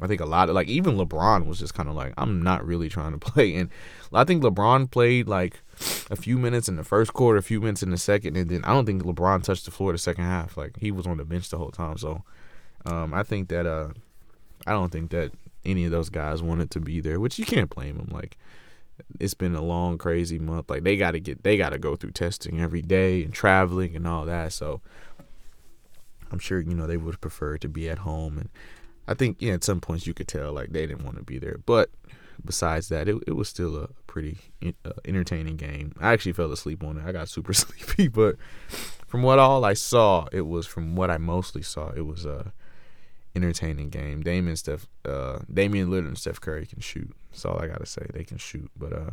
I 0.00 0.06
think 0.06 0.20
a 0.20 0.26
lot 0.26 0.48
of 0.48 0.54
like 0.54 0.68
even 0.68 0.96
LeBron 0.96 1.46
was 1.46 1.58
just 1.58 1.74
kind 1.74 1.88
of 1.88 1.94
like 1.94 2.14
I'm 2.16 2.42
not 2.42 2.66
really 2.66 2.88
trying 2.88 3.12
to 3.12 3.18
play, 3.30 3.54
and 3.54 3.70
I 4.12 4.24
think 4.24 4.42
LeBron 4.42 4.90
played 4.90 5.28
like 5.28 5.60
a 6.10 6.16
few 6.16 6.38
minutes 6.38 6.68
in 6.68 6.76
the 6.76 6.84
first 6.84 7.12
quarter, 7.12 7.38
a 7.38 7.42
few 7.42 7.60
minutes 7.60 7.82
in 7.82 7.90
the 7.90 7.98
second, 7.98 8.36
and 8.36 8.50
then 8.50 8.64
I 8.64 8.72
don't 8.72 8.86
think 8.86 9.04
LeBron 9.04 9.42
touched 9.44 9.66
the 9.66 9.70
floor 9.70 9.92
the 9.92 9.98
second 9.98 10.24
half. 10.24 10.56
Like 10.56 10.78
he 10.78 10.90
was 10.90 11.06
on 11.06 11.18
the 11.18 11.24
bench 11.24 11.48
the 11.48 11.58
whole 11.58 11.70
time. 11.70 11.96
So 11.96 12.24
um, 12.84 13.14
I 13.14 13.22
think 13.22 13.48
that 13.48 13.66
uh, 13.66 13.90
I 14.66 14.72
don't 14.72 14.90
think 14.90 15.10
that 15.10 15.32
any 15.64 15.84
of 15.84 15.90
those 15.90 16.10
guys 16.10 16.42
wanted 16.42 16.70
to 16.72 16.80
be 16.80 17.00
there, 17.00 17.20
which 17.20 17.38
you 17.38 17.44
can't 17.44 17.70
blame 17.70 17.96
them. 17.96 18.08
Like 18.10 18.36
it's 19.20 19.34
been 19.34 19.54
a 19.54 19.62
long, 19.62 19.98
crazy 19.98 20.38
month. 20.38 20.70
Like 20.70 20.82
they 20.82 20.96
got 20.96 21.12
to 21.12 21.20
get, 21.20 21.42
they 21.42 21.56
got 21.56 21.70
to 21.70 21.78
go 21.78 21.96
through 21.96 22.12
testing 22.12 22.60
every 22.60 22.82
day 22.82 23.22
and 23.22 23.32
traveling 23.32 23.96
and 23.96 24.06
all 24.06 24.24
that. 24.24 24.52
So 24.52 24.80
I'm 26.30 26.38
sure 26.38 26.60
you 26.60 26.74
know 26.74 26.86
they 26.86 26.96
would 26.96 27.20
prefer 27.20 27.58
to 27.58 27.68
be 27.68 27.88
at 27.88 27.98
home. 27.98 28.38
And 28.38 28.48
I 29.06 29.14
think 29.14 29.36
yeah, 29.40 29.54
at 29.54 29.64
some 29.64 29.80
points 29.80 30.06
you 30.06 30.14
could 30.14 30.28
tell 30.28 30.52
like 30.52 30.70
they 30.70 30.86
didn't 30.86 31.04
want 31.04 31.16
to 31.16 31.22
be 31.22 31.38
there. 31.38 31.58
But 31.64 31.90
besides 32.44 32.88
that, 32.88 33.08
it, 33.08 33.16
it 33.26 33.32
was 33.32 33.48
still 33.48 33.76
a 33.76 33.88
pretty 34.06 34.38
uh, 34.84 34.92
entertaining 35.04 35.56
game. 35.56 35.94
I 36.00 36.12
actually 36.12 36.32
fell 36.32 36.52
asleep 36.52 36.82
on 36.82 36.98
it. 36.98 37.06
I 37.06 37.12
got 37.12 37.28
super 37.28 37.52
sleepy, 37.54 38.08
but 38.08 38.36
from 39.06 39.22
what 39.22 39.38
all 39.38 39.64
I 39.64 39.74
saw, 39.74 40.26
it 40.32 40.42
was 40.42 40.66
from 40.66 40.96
what 40.96 41.10
I 41.10 41.18
mostly 41.18 41.62
saw, 41.62 41.90
it 41.90 42.06
was 42.06 42.26
uh 42.26 42.50
entertaining 43.36 43.90
game. 43.90 44.22
Damian 44.22 44.56
Steph, 44.56 44.88
uh, 45.04 45.40
Damian 45.52 45.90
Lillard 45.90 46.08
and 46.08 46.18
Steph 46.18 46.40
Curry 46.40 46.66
can 46.66 46.80
shoot. 46.80 47.14
That's 47.30 47.44
all 47.44 47.62
I 47.62 47.68
gotta 47.68 47.86
say. 47.86 48.06
They 48.12 48.24
can 48.24 48.38
shoot, 48.38 48.70
but 48.76 48.92
uh, 48.92 49.10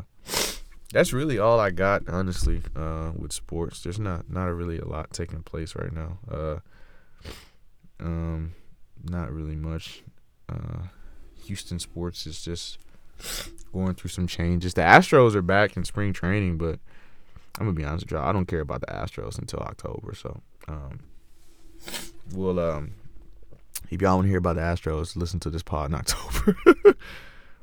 that's 0.93 1.11
really 1.11 1.37
all 1.37 1.59
I 1.59 1.71
got 1.71 2.07
honestly 2.07 2.61
uh, 2.75 3.11
with 3.15 3.33
sports. 3.33 3.81
There's 3.81 3.99
not 3.99 4.29
not 4.29 4.45
really 4.45 4.79
a 4.79 4.85
lot 4.85 5.11
taking 5.11 5.43
place 5.43 5.75
right 5.75 5.93
now. 5.93 6.17
Uh, 6.31 6.59
um, 7.99 8.53
not 9.03 9.31
really 9.31 9.55
much. 9.55 10.03
Uh, 10.47 10.87
Houston 11.45 11.79
sports 11.79 12.25
is 12.25 12.41
just 12.43 12.79
going 13.73 13.95
through 13.95 14.09
some 14.09 14.27
changes. 14.27 14.73
The 14.73 14.81
Astros 14.81 15.35
are 15.35 15.41
back 15.41 15.75
in 15.75 15.83
spring 15.83 16.13
training, 16.13 16.57
but 16.57 16.79
I'm 17.59 17.65
gonna 17.65 17.73
be 17.73 17.83
honest 17.83 18.05
with 18.05 18.11
y'all. 18.11 18.27
I 18.27 18.31
don't 18.31 18.47
care 18.47 18.61
about 18.61 18.81
the 18.81 18.87
Astros 18.87 19.37
until 19.37 19.59
October. 19.59 20.13
So 20.15 20.41
um, 20.67 20.99
we'll 22.33 22.59
um, 22.59 22.93
if 23.89 24.01
y'all 24.01 24.15
want 24.15 24.25
to 24.25 24.29
hear 24.29 24.37
about 24.37 24.55
the 24.55 24.61
Astros, 24.61 25.15
listen 25.15 25.39
to 25.41 25.49
this 25.49 25.63
pod 25.63 25.89
in 25.89 25.95
October. 25.99 26.55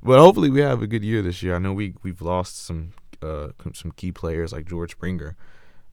but 0.03 0.19
hopefully 0.19 0.51
we 0.51 0.61
have 0.61 0.83
a 0.83 0.87
good 0.87 1.05
year 1.05 1.23
this 1.23 1.43
year. 1.43 1.57
I 1.57 1.59
know 1.59 1.73
we 1.73 1.95
we've 2.03 2.23
lost 2.23 2.65
some 2.65 2.93
uh 3.23 3.49
some 3.75 3.93
key 3.93 4.13
players 4.13 4.53
like 4.53 4.67
George 4.67 4.93
Springer, 4.93 5.37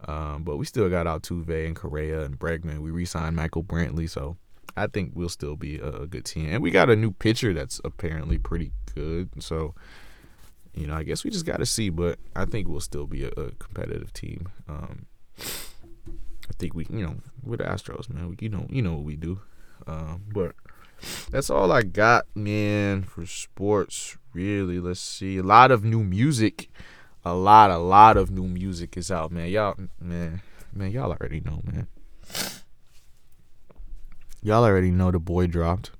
um, 0.08 0.44
but 0.44 0.58
we 0.58 0.66
still 0.66 0.90
got 0.90 1.06
Altuve 1.06 1.66
and 1.66 1.76
Correa 1.76 2.24
and 2.24 2.40
Bregman. 2.40 2.80
We 2.80 2.92
re-signed 2.92 3.36
Michael 3.36 3.64
Brantley, 3.64 4.10
so 4.10 4.38
I 4.76 4.88
think 4.88 5.12
we'll 5.16 5.30
still 5.30 5.56
be 5.56 5.80
a, 5.80 6.02
a 6.02 6.08
good 6.08 6.26
team. 6.26 6.50
And 6.50 6.62
we 6.62 6.72
got 6.72 6.90
a 6.90 6.96
new 6.96 7.12
pitcher 7.12 7.54
that's 7.54 7.82
apparently 7.84 8.38
pretty 8.38 8.72
good. 8.94 9.30
So 9.42 9.74
you 10.78 10.86
know, 10.86 10.96
I 10.96 11.04
guess 11.04 11.24
we 11.24 11.32
just 11.32 11.46
got 11.46 11.58
to 11.58 11.66
see, 11.66 11.90
but 11.90 12.20
I 12.36 12.46
think 12.46 12.68
we'll 12.68 12.80
still 12.80 13.08
be 13.08 13.24
a, 13.24 13.30
a 13.30 13.52
competitive 13.52 14.14
team. 14.14 14.50
Um, 14.70 15.08
I 15.40 16.54
think 16.60 16.76
we, 16.76 16.86
you 16.90 17.04
know, 17.04 17.16
with 17.44 17.60
the 17.60 17.66
Astros, 17.66 18.10
man, 18.10 18.30
we, 18.30 18.38
you 18.40 18.50
know, 18.50 18.68
you 18.70 18.84
know 18.84 18.94
what 18.94 19.04
we 19.04 19.16
do. 19.16 19.42
Um, 19.88 20.24
but 20.34 20.56
that's 21.32 21.50
all 21.50 21.72
I 21.72 21.84
got, 21.84 22.26
man, 22.36 23.04
for 23.04 23.26
sports. 23.26 24.18
Really, 24.34 24.80
let's 24.80 25.00
see. 25.00 25.38
A 25.38 25.44
lot 25.44 25.72
of 25.72 25.84
new 25.84 26.04
music. 26.04 26.70
A 27.26 27.34
lot, 27.34 27.72
a 27.72 27.78
lot 27.78 28.16
of 28.16 28.32
new 28.32 28.48
music 28.48 28.96
is 28.96 29.12
out, 29.12 29.32
man. 29.32 29.50
Y'all, 29.50 29.76
man, 30.00 30.42
man, 30.74 30.92
y'all 30.92 31.12
already 31.12 31.42
know, 31.42 31.62
man. 31.64 31.88
Y'all 34.42 34.64
already 34.64 34.92
know 34.92 35.12
the 35.12 35.20
boy 35.20 35.48
dropped. 35.48 35.92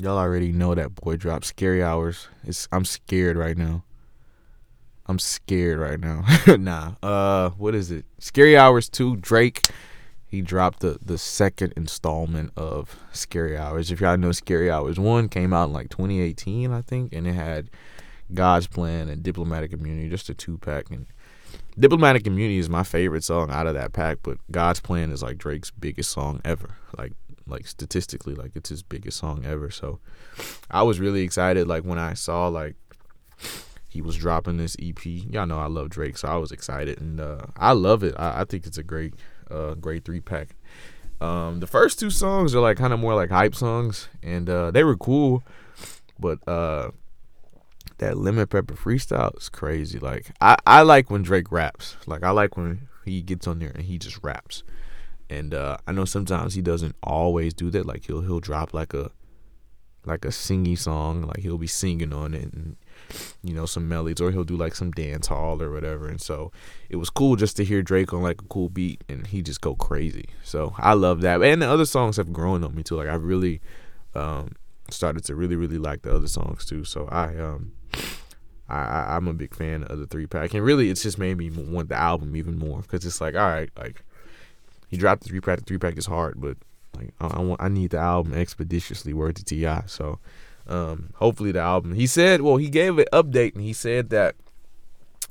Y'all 0.00 0.18
already 0.18 0.52
know 0.52 0.74
that 0.74 0.94
boy 0.94 1.16
dropped. 1.16 1.46
Scary 1.46 1.82
hours. 1.82 2.28
It's 2.44 2.68
I'm 2.70 2.84
scared 2.84 3.36
right 3.36 3.56
now. 3.56 3.84
I'm 5.06 5.18
scared 5.18 5.78
right 5.78 5.98
now. 5.98 6.24
nah. 6.56 6.94
Uh, 7.02 7.50
what 7.50 7.74
is 7.74 7.90
it? 7.90 8.04
Scary 8.18 8.56
Hours 8.56 8.88
two. 8.88 9.16
Drake. 9.16 9.66
He 10.32 10.40
dropped 10.40 10.80
the 10.80 10.98
the 11.04 11.18
second 11.18 11.74
installment 11.76 12.54
of 12.56 12.96
Scary 13.12 13.54
Hours. 13.54 13.90
If 13.90 14.00
y'all 14.00 14.16
know 14.16 14.32
Scary 14.32 14.70
Hours 14.70 14.98
one 14.98 15.28
came 15.28 15.52
out 15.52 15.66
in 15.66 15.74
like 15.74 15.90
2018, 15.90 16.72
I 16.72 16.80
think, 16.80 17.12
and 17.12 17.26
it 17.26 17.34
had 17.34 17.68
God's 18.32 18.66
Plan 18.66 19.10
and 19.10 19.22
Diplomatic 19.22 19.74
Immunity, 19.74 20.08
just 20.08 20.30
a 20.30 20.34
two 20.34 20.56
pack. 20.56 20.90
And 20.90 21.04
Diplomatic 21.78 22.26
Immunity 22.26 22.56
is 22.56 22.70
my 22.70 22.82
favorite 22.82 23.24
song 23.24 23.50
out 23.50 23.66
of 23.66 23.74
that 23.74 23.92
pack, 23.92 24.20
but 24.22 24.38
God's 24.50 24.80
Plan 24.80 25.12
is 25.12 25.22
like 25.22 25.36
Drake's 25.36 25.70
biggest 25.70 26.10
song 26.10 26.40
ever. 26.46 26.78
Like 26.96 27.12
like 27.46 27.66
statistically, 27.66 28.34
like 28.34 28.52
it's 28.54 28.70
his 28.70 28.82
biggest 28.82 29.18
song 29.18 29.44
ever. 29.44 29.70
So 29.70 29.98
I 30.70 30.82
was 30.82 30.98
really 30.98 31.20
excited 31.20 31.68
like 31.68 31.84
when 31.84 31.98
I 31.98 32.14
saw 32.14 32.48
like 32.48 32.76
he 33.92 34.00
was 34.00 34.16
dropping 34.16 34.56
this 34.56 34.78
EP. 34.80 35.04
Y'all 35.04 35.44
know 35.44 35.58
I 35.58 35.66
love 35.66 35.90
Drake, 35.90 36.16
so 36.16 36.26
I 36.26 36.36
was 36.36 36.52
excited 36.52 36.98
and 36.98 37.20
uh, 37.20 37.48
I 37.54 37.72
love 37.72 38.02
it. 38.02 38.14
I, 38.18 38.40
I, 38.40 38.44
think 38.46 38.66
it's 38.66 38.78
a 38.78 38.82
great, 38.82 39.12
uh, 39.52 39.74
great 39.74 40.04
three 40.04 40.20
pack. 40.20 40.56
Um, 41.20 41.60
the 41.60 41.66
first 41.66 42.00
two 42.00 42.10
songs 42.10 42.54
are 42.54 42.60
like 42.60 42.76
kind 42.76 42.92
of 42.92 42.98
more 42.98 43.14
like 43.14 43.30
hype 43.30 43.54
songs, 43.54 44.08
and 44.22 44.48
uh, 44.50 44.70
they 44.70 44.82
were 44.82 44.96
cool, 44.96 45.44
but 46.18 46.46
uh, 46.48 46.90
that 47.98 48.18
Lemon 48.18 48.46
Pepper 48.48 48.74
freestyle 48.74 49.36
is 49.36 49.48
crazy. 49.48 49.98
Like 49.98 50.32
I, 50.40 50.56
I 50.66 50.82
like 50.82 51.10
when 51.10 51.22
Drake 51.22 51.52
raps. 51.52 51.96
Like 52.06 52.24
I 52.24 52.30
like 52.30 52.56
when 52.56 52.88
he 53.04 53.22
gets 53.22 53.46
on 53.46 53.60
there 53.60 53.70
and 53.70 53.84
he 53.84 53.98
just 53.98 54.18
raps. 54.22 54.64
And 55.30 55.54
uh, 55.54 55.78
I 55.86 55.92
know 55.92 56.04
sometimes 56.04 56.54
he 56.54 56.62
doesn't 56.62 56.96
always 57.02 57.54
do 57.54 57.70
that. 57.70 57.86
Like 57.86 58.06
he'll 58.06 58.22
he'll 58.22 58.40
drop 58.40 58.74
like 58.74 58.92
a 58.92 59.12
like 60.04 60.24
a 60.24 60.28
singy 60.28 60.76
song, 60.76 61.22
like 61.22 61.38
he'll 61.38 61.58
be 61.58 61.68
singing 61.68 62.12
on 62.12 62.34
it 62.34 62.52
and 62.52 62.76
you 63.42 63.54
know, 63.54 63.66
some 63.66 63.88
melodies, 63.88 64.20
or 64.20 64.30
he'll 64.30 64.44
do 64.44 64.56
like 64.56 64.74
some 64.74 64.90
dance 64.92 65.26
hall 65.26 65.62
or 65.62 65.70
whatever. 65.70 66.08
And 66.08 66.20
so 66.20 66.52
it 66.88 66.96
was 66.96 67.10
cool 67.10 67.36
just 67.36 67.56
to 67.56 67.64
hear 67.64 67.82
Drake 67.82 68.12
on 68.12 68.22
like 68.22 68.40
a 68.40 68.46
cool 68.46 68.68
beat 68.68 69.02
and 69.08 69.26
he 69.26 69.42
just 69.42 69.60
go 69.60 69.74
crazy. 69.74 70.28
So 70.42 70.74
I 70.78 70.94
love 70.94 71.20
that. 71.22 71.42
And 71.42 71.62
the 71.62 71.70
other 71.70 71.86
songs 71.86 72.16
have 72.16 72.32
grown 72.32 72.64
on 72.64 72.74
me 72.74 72.82
too. 72.82 72.96
Like 72.96 73.08
I 73.08 73.14
really 73.14 73.60
um, 74.14 74.54
started 74.90 75.24
to 75.24 75.34
really, 75.34 75.56
really 75.56 75.78
like 75.78 76.02
the 76.02 76.14
other 76.14 76.28
songs 76.28 76.64
too. 76.64 76.84
So 76.84 77.08
I 77.08 77.36
um 77.36 77.72
I, 78.72 79.16
I'm 79.16 79.28
a 79.28 79.34
big 79.34 79.54
fan 79.54 79.84
of 79.84 79.98
the 79.98 80.06
three 80.06 80.26
pack, 80.26 80.54
and 80.54 80.64
really, 80.64 80.88
it's 80.88 81.02
just 81.02 81.18
made 81.18 81.36
me 81.36 81.50
want 81.50 81.90
the 81.90 81.94
album 81.94 82.34
even 82.34 82.58
more 82.58 82.80
because 82.80 83.04
it's 83.04 83.20
like, 83.20 83.34
all 83.34 83.48
right, 83.48 83.70
like 83.76 84.02
he 84.88 84.96
dropped 84.96 85.22
the 85.22 85.28
three 85.28 85.40
pack. 85.40 85.58
The 85.58 85.64
three 85.64 85.78
pack 85.78 85.98
is 85.98 86.06
hard, 86.06 86.40
but 86.40 86.56
like 86.96 87.12
I, 87.20 87.26
I 87.26 87.40
want, 87.40 87.60
I 87.60 87.68
need 87.68 87.90
the 87.90 87.98
album 87.98 88.32
expeditiously. 88.32 89.12
Word 89.12 89.36
to 89.36 89.44
Ti. 89.44 89.86
So 89.86 90.20
um, 90.66 91.10
hopefully 91.16 91.52
the 91.52 91.60
album. 91.60 91.94
He 91.94 92.06
said, 92.06 92.42
well, 92.42 92.56
he 92.56 92.68
gave 92.68 92.98
an 92.98 93.06
update 93.12 93.54
and 93.54 93.62
he 93.64 93.72
said 93.72 94.10
that 94.10 94.36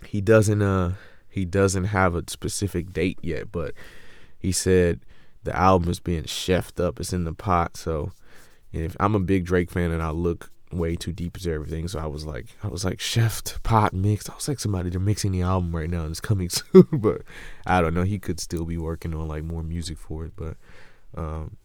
he 0.06 0.22
doesn't 0.22 0.62
uh 0.62 0.94
he 1.30 1.46
doesn't 1.46 1.86
have 1.86 2.16
a 2.16 2.24
specific 2.28 2.92
date 2.92 3.20
yet, 3.22 3.52
but 3.52 3.74
he 4.38 4.52
said 4.52 5.00
the 5.44 5.56
album 5.56 5.90
is 5.90 6.00
being 6.00 6.24
chefed 6.24 6.84
up. 6.84 7.00
It's 7.00 7.14
in 7.14 7.24
the 7.24 7.34
pot. 7.34 7.78
So 7.78 8.12
if 8.74 8.96
I'm 9.00 9.16
a 9.16 9.20
big 9.20 9.46
Drake 9.46 9.72
fan 9.72 9.92
and 9.92 10.04
I 10.04 10.10
look 10.10 10.52
way 10.72 10.96
too 10.96 11.14
deep 11.14 11.38
into 11.38 11.52
everything, 11.52 11.88
so 11.88 12.00
I 12.00 12.08
was 12.08 12.26
like, 12.26 12.48
I 12.64 12.68
was 12.68 12.84
like 12.84 13.00
chefed 13.00 13.64
pot 13.64 13.94
mixed. 13.94 14.30
I 14.30 14.36
was 14.36 14.48
like 14.48 14.60
somebody 14.60 14.90
they're 14.90 15.00
mixing 15.00 15.32
the 15.32 15.42
album 15.42 15.74
right 15.74 15.90
now 15.90 16.02
and 16.02 16.12
it's 16.12 16.20
coming 16.20 16.50
soon, 16.50 16.88
but 16.92 17.22
I 17.66 17.80
don't 17.80 17.94
know. 17.94 18.04
He 18.04 18.20
could 18.20 18.40
still 18.40 18.66
be 18.66 18.78
working 18.78 19.14
on 19.14 19.28
like 19.28 19.44
more 19.44 19.64
music 19.64 19.98
for 19.98 20.26
it, 20.26 20.34
but 20.36 20.58
um 21.16 21.58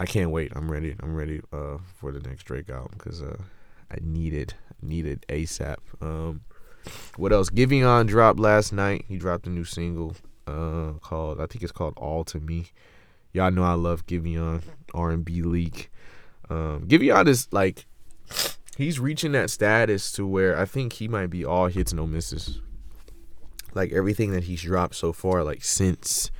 I 0.00 0.06
can't 0.06 0.30
wait. 0.30 0.52
I'm 0.54 0.70
ready. 0.70 0.94
I'm 1.00 1.14
ready 1.14 1.40
uh, 1.52 1.78
for 1.96 2.12
the 2.12 2.20
next 2.20 2.44
Drake 2.44 2.70
album 2.70 2.92
because 2.96 3.20
uh, 3.20 3.36
I 3.90 3.96
need 4.00 4.32
it. 4.32 4.54
Need 4.80 5.06
it 5.06 5.26
ASAP. 5.28 5.76
Um, 6.00 6.42
what 7.16 7.32
else? 7.32 7.50
Giveon 7.50 8.06
dropped 8.06 8.38
last 8.38 8.72
night. 8.72 9.04
He 9.08 9.16
dropped 9.16 9.46
a 9.46 9.50
new 9.50 9.64
single 9.64 10.14
uh, 10.46 10.92
called 11.00 11.40
I 11.40 11.46
think 11.46 11.62
it's 11.62 11.72
called 11.72 11.94
All 11.96 12.24
to 12.24 12.40
Me. 12.40 12.66
Y'all 13.32 13.50
know 13.50 13.64
I 13.64 13.74
love 13.74 14.06
Giveon 14.06 14.62
R&B 14.94 15.42
leak. 15.42 15.90
Um, 16.48 16.86
Giveon 16.86 17.28
is 17.28 17.48
like 17.52 17.86
he's 18.76 18.98
reaching 18.98 19.32
that 19.32 19.50
status 19.50 20.10
to 20.12 20.26
where 20.26 20.58
I 20.58 20.64
think 20.64 20.94
he 20.94 21.08
might 21.08 21.28
be 21.28 21.44
all 21.44 21.66
hits 21.66 21.92
no 21.92 22.06
misses. 22.06 22.60
Like 23.74 23.92
everything 23.92 24.30
that 24.32 24.44
he's 24.44 24.62
dropped 24.62 24.94
so 24.94 25.12
far, 25.12 25.44
like 25.44 25.62
since 25.62 26.30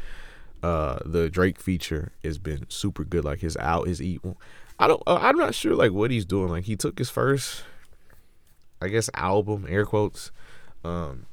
uh 0.63 0.99
the 1.05 1.29
Drake 1.29 1.61
feature 1.61 2.13
has 2.25 2.39
been 2.39 2.67
super 2.69 3.05
good. 3.05 3.25
Like 3.25 3.41
his 3.41 3.57
out 3.59 3.87
his 3.87 4.03
eat. 4.03 4.21
I 4.79 4.87
don't. 4.87 5.03
Uh, 5.07 5.19
I'm 5.21 5.37
not 5.37 5.55
sure 5.55 5.75
like 5.75 5.93
what 5.93 6.11
he's 6.11 6.25
doing. 6.25 6.51
Like 6.51 6.65
he 6.65 6.77
took 6.77 6.99
his 6.99 7.11
first, 7.11 7.65
I 8.81 8.89
guess 8.89 9.11
album 9.15 9.67
air 9.69 9.85
quotes, 9.85 10.31
um, 10.85 11.27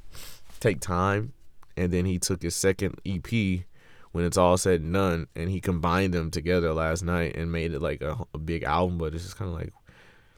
take 0.59 0.79
time, 0.79 1.33
and 1.77 1.91
then 1.91 2.05
he 2.05 2.17
took 2.17 2.41
his 2.41 2.55
second 2.55 2.99
EP 3.05 3.63
when 4.11 4.25
it's 4.25 4.37
all 4.37 4.57
said 4.57 4.81
and 4.81 4.93
done, 4.93 5.27
and 5.35 5.49
he 5.49 5.59
combined 5.59 6.13
them 6.13 6.31
together 6.31 6.73
last 6.73 7.03
night 7.03 7.35
and 7.35 7.51
made 7.51 7.73
it 7.73 7.81
like 7.81 8.01
a, 8.01 8.17
a 8.33 8.37
big 8.37 8.63
album. 8.63 8.97
But 8.97 9.13
it's 9.13 9.23
just 9.23 9.37
kind 9.37 9.51
of 9.51 9.57
like, 9.57 9.73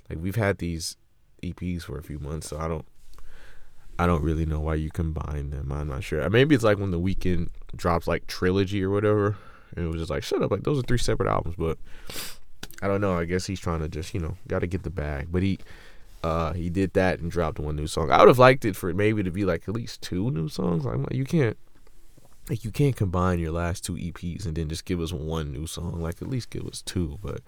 like 0.10 0.19
we've 0.19 0.36
had 0.36 0.58
these 0.58 0.97
EPs 1.43 1.84
for 1.84 1.97
a 1.97 2.04
few 2.04 2.19
months, 2.19 2.50
so 2.50 2.58
I 2.58 2.67
don't 2.67 2.86
I 4.00 4.06
don't 4.06 4.22
really 4.24 4.46
know 4.46 4.60
why 4.60 4.76
you 4.76 4.92
combine 4.92 5.50
them. 5.50 5.72
I'm 5.72 5.88
not 5.88 6.04
sure. 6.04 6.28
Maybe 6.30 6.54
it's 6.54 6.64
like 6.64 6.78
when 6.78 6.92
the 6.92 7.00
Weeknd 7.00 7.50
drops 7.76 8.08
like 8.08 8.28
trilogy 8.28 8.84
or 8.84 8.90
whatever, 8.90 9.38
and 9.76 9.86
it 9.86 9.88
was 9.90 10.00
just 10.00 10.12
like 10.12 10.24
shut 10.24 10.42
up, 10.42 10.52
like 10.52 10.64
those 10.64 10.80
are 10.80 10.84
three 10.84 10.98
separate 10.98 11.30
albums. 11.30 11.56
But 11.58 11.78
I 12.82 12.88
don't 12.88 13.02
know. 13.02 13.18
I 13.18 13.26
guess 13.26 13.46
he's 13.46 13.60
trying 13.60 13.80
to 13.80 13.90
just 13.90 14.14
you 14.14 14.20
know 14.20 14.38
got 14.48 14.60
to 14.60 14.68
get 14.68 14.84
the 14.84 14.90
bag. 14.90 15.28
But 15.32 15.44
he 15.44 15.60
uh 16.24 16.54
he 16.54 16.70
did 16.70 16.94
that 16.94 17.20
and 17.20 17.32
dropped 17.32 17.60
one 17.60 17.76
new 17.76 17.88
song. 17.88 18.12
I 18.12 18.20
would 18.20 18.28
have 18.28 18.40
liked 18.40 18.66
it 18.66 18.76
for 18.76 18.94
maybe 18.94 19.24
to 19.24 19.32
be 19.32 19.46
like 19.46 19.68
at 19.68 19.74
least 19.74 20.02
two 20.02 20.32
new 20.32 20.48
songs. 20.50 20.86
Like 20.86 21.14
you 21.14 21.26
can't 21.26 21.58
like 22.50 22.64
you 22.64 22.72
can't 22.72 22.96
combine 22.96 23.40
your 23.40 23.52
last 23.52 23.84
two 23.84 23.94
EPs 23.94 24.46
and 24.46 24.56
then 24.56 24.70
just 24.70 24.86
give 24.86 25.02
us 25.02 25.12
one 25.12 25.52
new 25.52 25.68
song. 25.68 26.02
Like 26.02 26.22
at 26.22 26.30
least 26.30 26.50
give 26.50 26.66
us 26.68 26.82
two. 26.82 27.18
But 27.22 27.42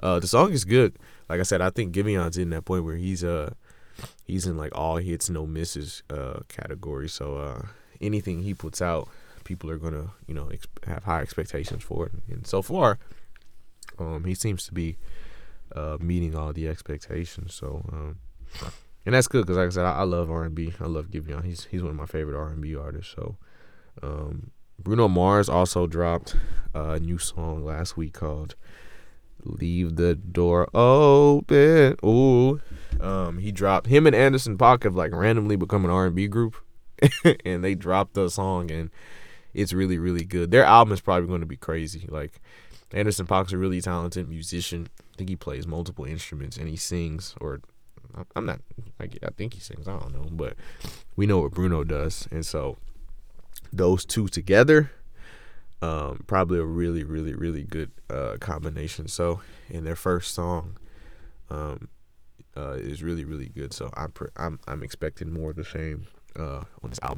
uh 0.00 0.20
the 0.20 0.28
song 0.28 0.52
is 0.52 0.64
good. 0.64 0.98
Like 1.28 1.40
I 1.40 1.44
said, 1.44 1.60
I 1.60 1.70
think 1.70 1.92
Giveon's 1.92 2.36
in 2.36 2.50
that 2.50 2.64
point 2.64 2.84
where 2.84 2.96
he's 2.96 3.24
uh 3.24 3.54
he's 4.24 4.46
in 4.46 4.56
like 4.56 4.72
all 4.74 4.96
hits 4.96 5.30
no 5.30 5.46
misses 5.46 6.02
uh 6.10 6.40
category. 6.48 7.08
So 7.08 7.36
uh 7.36 7.62
anything 8.00 8.42
he 8.42 8.54
puts 8.54 8.82
out 8.82 9.08
people 9.44 9.70
are 9.70 9.78
gonna 9.78 10.10
you 10.26 10.34
know 10.34 10.48
ex- 10.52 10.66
have 10.86 11.04
high 11.04 11.20
expectations 11.20 11.82
for 11.82 12.06
it. 12.06 12.12
And 12.28 12.46
so 12.46 12.62
far 12.62 12.98
um 13.98 14.24
he 14.24 14.34
seems 14.34 14.66
to 14.66 14.74
be 14.74 14.96
uh 15.74 15.96
meeting 16.00 16.34
all 16.34 16.52
the 16.52 16.68
expectations. 16.68 17.54
So 17.54 17.84
um 17.92 18.18
and 19.04 19.14
that's 19.14 19.28
good 19.28 19.42
because 19.46 19.56
like 19.56 19.66
i 19.66 19.70
said 19.70 19.84
I, 19.84 20.00
I, 20.00 20.02
love 20.02 20.30
r&b 20.30 20.72
i 20.80 20.84
love 20.84 21.10
Giveon. 21.10 21.44
he's 21.44 21.64
he's 21.66 21.82
one 21.82 21.90
of 21.90 21.96
my 21.96 22.06
favorite 22.06 22.36
r&b 22.36 22.74
artists. 22.76 23.14
So 23.14 23.36
um 24.02 24.50
bruno 24.78 25.08
mars 25.08 25.48
also 25.48 25.86
dropped 25.86 26.36
a 26.74 26.98
new 27.00 27.18
song 27.18 27.64
last 27.64 27.96
week 27.96 28.12
called 28.12 28.54
leave 29.44 29.96
the 29.96 30.14
door 30.14 30.68
open 30.74 31.96
ooh 32.04 32.60
um, 33.00 33.38
he 33.38 33.52
dropped 33.52 33.86
him 33.86 34.06
and 34.06 34.16
Anderson 34.16 34.56
.Paak 34.56 34.84
have 34.84 34.94
like 34.94 35.12
randomly 35.12 35.56
become 35.56 35.84
an 35.84 35.90
R 35.90 36.06
and 36.06 36.14
B 36.14 36.26
group, 36.28 36.56
and 37.44 37.62
they 37.62 37.74
dropped 37.74 38.14
the 38.14 38.28
song, 38.30 38.70
and 38.70 38.90
it's 39.54 39.72
really 39.72 39.98
really 39.98 40.24
good. 40.24 40.50
Their 40.50 40.64
album 40.64 40.92
is 40.92 41.00
probably 41.00 41.28
going 41.28 41.40
to 41.40 41.46
be 41.46 41.56
crazy. 41.56 42.06
Like 42.08 42.40
Anderson 42.92 43.26
.Paak's 43.26 43.52
a 43.52 43.58
really 43.58 43.80
talented 43.80 44.28
musician. 44.28 44.88
I 44.98 45.16
think 45.16 45.30
he 45.30 45.36
plays 45.36 45.66
multiple 45.66 46.04
instruments 46.04 46.56
and 46.56 46.68
he 46.68 46.76
sings, 46.76 47.34
or 47.40 47.60
I'm 48.34 48.46
not. 48.46 48.60
I 48.98 49.08
think 49.36 49.54
he 49.54 49.60
sings. 49.60 49.88
I 49.88 49.98
don't 49.98 50.14
know, 50.14 50.26
but 50.30 50.54
we 51.16 51.26
know 51.26 51.40
what 51.40 51.52
Bruno 51.52 51.84
does, 51.84 52.28
and 52.30 52.46
so 52.46 52.78
those 53.72 54.04
two 54.06 54.28
together, 54.28 54.90
um, 55.82 56.24
probably 56.26 56.58
a 56.58 56.64
really, 56.64 57.04
really, 57.04 57.34
really 57.34 57.64
good 57.64 57.90
uh, 58.10 58.36
combination. 58.40 59.08
So 59.08 59.40
in 59.68 59.84
their 59.84 59.96
first 59.96 60.34
song, 60.34 60.76
um, 61.50 61.88
uh, 62.56 62.72
is 62.72 63.02
really 63.02 63.24
really 63.24 63.48
good. 63.48 63.72
So 63.72 63.90
I'm 63.96 64.12
I'm 64.36 64.58
I'm 64.66 64.82
expecting 64.82 65.32
more 65.32 65.50
of 65.50 65.56
the 65.56 65.64
same 65.64 66.06
uh, 66.38 66.62
on 66.82 66.90
this 66.90 67.00
album. 67.02 67.14